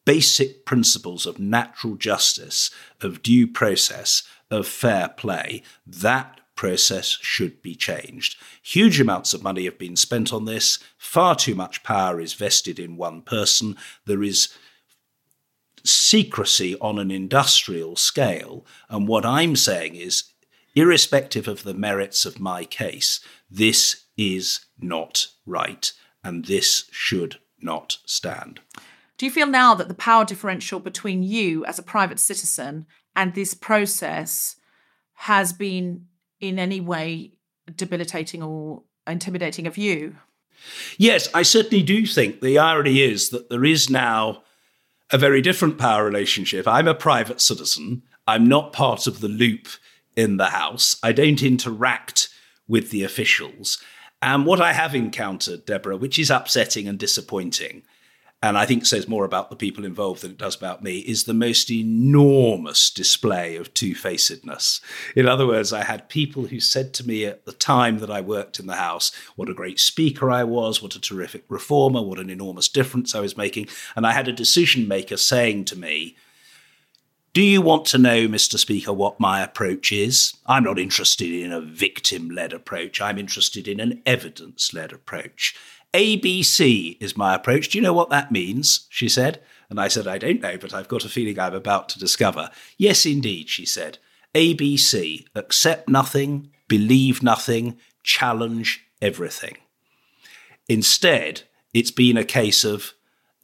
[0.05, 2.71] basic principles of natural justice,
[3.03, 8.37] of due process, of fair play, that process should be changed.
[8.63, 10.79] Huge amounts of money have been spent on this.
[10.97, 13.77] Far too much power is vested in one person.
[14.07, 14.49] There is
[15.85, 18.67] secrecy on an industrial scale.
[18.89, 20.25] And what I'm saying is,
[20.75, 23.21] irrespective of the merits of my case,
[23.51, 25.93] this is not right,
[26.25, 28.61] and this should not stand.
[29.19, 32.87] Do you feel now that the power differential between you as a private citizen
[33.17, 34.57] and this process
[35.15, 36.07] has been
[36.41, 37.33] in any way
[37.75, 40.17] debilitating or intimidating of you?
[40.99, 44.43] Yes, I certainly do think the irony is that there is now
[45.11, 46.67] a very different power relationship.
[46.69, 48.03] I'm a private citizen.
[48.27, 49.69] I'm not part of the loop
[50.17, 50.97] in the House.
[51.03, 52.29] I don't interact
[52.69, 53.79] with the officials.
[54.21, 57.83] And what I have encountered, Deborah, which is upsetting and disappointing,
[58.49, 61.25] and I think says more about the people involved than it does about me, is
[61.25, 64.81] the most enormous display of two facedness.
[65.15, 68.21] In other words, I had people who said to me at the time that I
[68.21, 72.19] worked in the House what a great speaker I was, what a terrific reformer, what
[72.19, 73.69] an enormous difference I was making.
[73.95, 76.17] And I had a decision maker saying to me,
[77.37, 78.59] do you want to know, Mr.
[78.59, 80.33] Speaker, what my approach is?
[80.47, 82.99] I'm not interested in a victim led approach.
[83.03, 85.55] I'm interested in an evidence led approach.
[85.95, 87.69] ABC is my approach.
[87.69, 88.87] Do you know what that means?
[88.91, 89.41] She said.
[89.69, 92.51] And I said, I don't know, but I've got a feeling I'm about to discover.
[92.77, 93.99] Yes, indeed, she said.
[94.35, 99.57] ABC accept nothing, believe nothing, challenge everything.
[100.69, 102.93] Instead, it's been a case of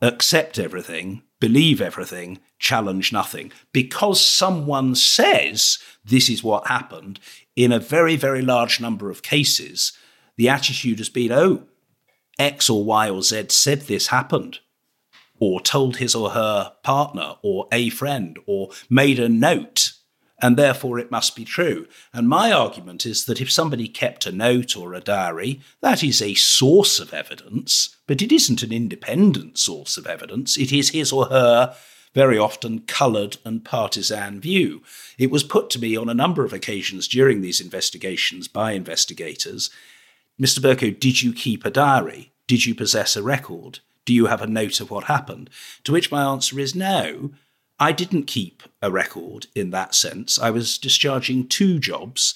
[0.00, 3.52] accept everything, believe everything, challenge nothing.
[3.72, 7.18] Because someone says this is what happened,
[7.56, 9.92] in a very, very large number of cases,
[10.36, 11.64] the attitude has been, oh,
[12.38, 14.60] X or Y or Z said this happened,
[15.38, 19.92] or told his or her partner or a friend, or made a note,
[20.40, 21.86] and therefore it must be true.
[22.12, 26.20] And my argument is that if somebody kept a note or a diary, that is
[26.20, 30.56] a source of evidence, but it isn't an independent source of evidence.
[30.56, 31.76] It is his or her
[32.14, 34.82] very often coloured and partisan view.
[35.16, 39.70] It was put to me on a number of occasions during these investigations by investigators
[40.40, 40.60] Mr.
[40.60, 42.32] Bercow, did you keep a diary?
[42.46, 43.80] Did you possess a record?
[44.04, 45.50] Do you have a note of what happened?
[45.84, 47.30] To which my answer is no.
[47.78, 50.38] I didn't keep a record in that sense.
[50.38, 52.34] I was discharging two jobs.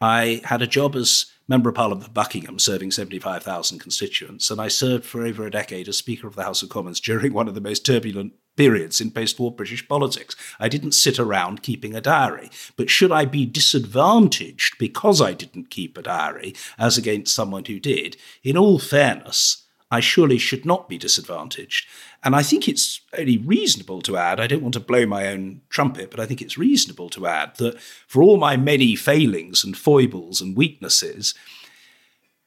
[0.00, 4.68] I had a job as Member of Parliament for Buckingham, serving 75,000 constituents, and I
[4.68, 7.54] served for over a decade as Speaker of the House of Commons during one of
[7.54, 10.36] the most turbulent periods in post war British politics.
[10.60, 12.50] I didn't sit around keeping a diary.
[12.76, 17.80] But should I be disadvantaged because I didn't keep a diary as against someone who
[17.80, 18.18] did?
[18.44, 21.88] In all fairness, I surely should not be disadvantaged.
[22.24, 25.60] And I think it's only reasonable to add, I don't want to blow my own
[25.68, 29.76] trumpet, but I think it's reasonable to add that for all my many failings and
[29.76, 31.34] foibles and weaknesses,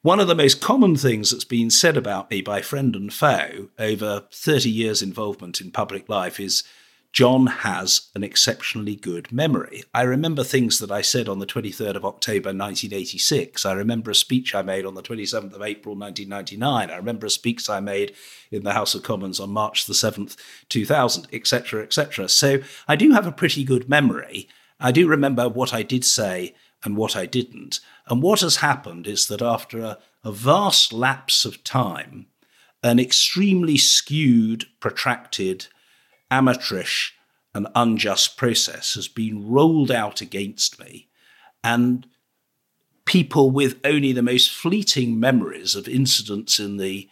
[0.02, 3.70] one of the most common things that's been said about me by friend and foe
[3.80, 6.64] over 30 years' involvement in public life is
[7.12, 9.84] John has an exceptionally good memory.
[9.94, 13.66] I remember things that I said on the 23rd of October 1986.
[13.66, 16.90] I remember a speech I made on the 27th of April 1999.
[16.90, 18.14] I remember a speech I made
[18.50, 20.38] in the House of Commons on March the 7th,
[20.70, 22.30] 2000, etc., etc.
[22.30, 24.48] So I do have a pretty good memory.
[24.80, 27.82] I do remember what I did say and what I didn't.
[28.08, 32.28] And what has happened is that after a, a vast lapse of time,
[32.82, 35.68] an extremely skewed, protracted,
[36.32, 37.14] amateurish,
[37.54, 41.10] and unjust process has been rolled out against me.
[41.64, 42.08] And
[43.06, 47.10] people with only the most fleeting memories of incidents in the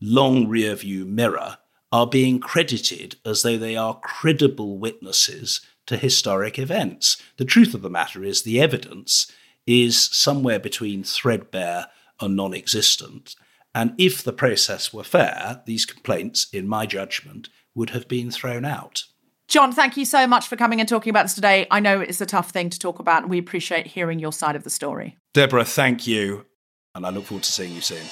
[0.00, 1.58] long rearview mirror
[1.92, 7.18] are being credited as though they are credible witnesses to historic events.
[7.36, 9.30] The truth of the matter is, the evidence
[9.66, 11.86] is somewhere between threadbare
[12.20, 13.36] and non existent.
[13.74, 18.64] And if the process were fair, these complaints, in my judgment, would have been thrown
[18.64, 19.04] out.
[19.46, 21.66] John, thank you so much for coming and talking about this today.
[21.70, 24.56] I know it's a tough thing to talk about, and we appreciate hearing your side
[24.56, 25.18] of the story.
[25.34, 26.46] Deborah, thank you.
[26.94, 28.04] And I look forward to seeing you soon.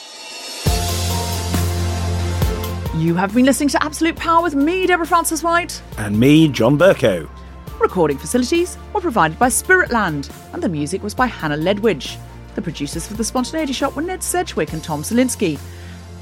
[3.01, 5.83] You have been listening to Absolute Power with me, Deborah Frances-White.
[5.97, 7.29] And me, John Bercow.
[7.81, 12.19] Recording facilities were provided by Spiritland, and the music was by Hannah Ledwidge.
[12.55, 15.59] The producers for The Spontaneity Shop were Ned Sedgwick and Tom Salinsky.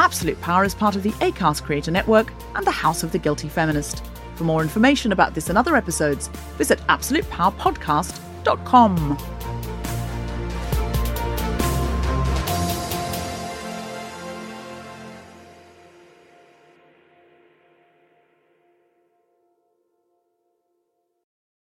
[0.00, 3.50] Absolute Power is part of the ACAST Creator Network and the House of the Guilty
[3.50, 4.02] Feminist.
[4.34, 9.39] For more information about this and other episodes, visit absolutepowerpodcast.com.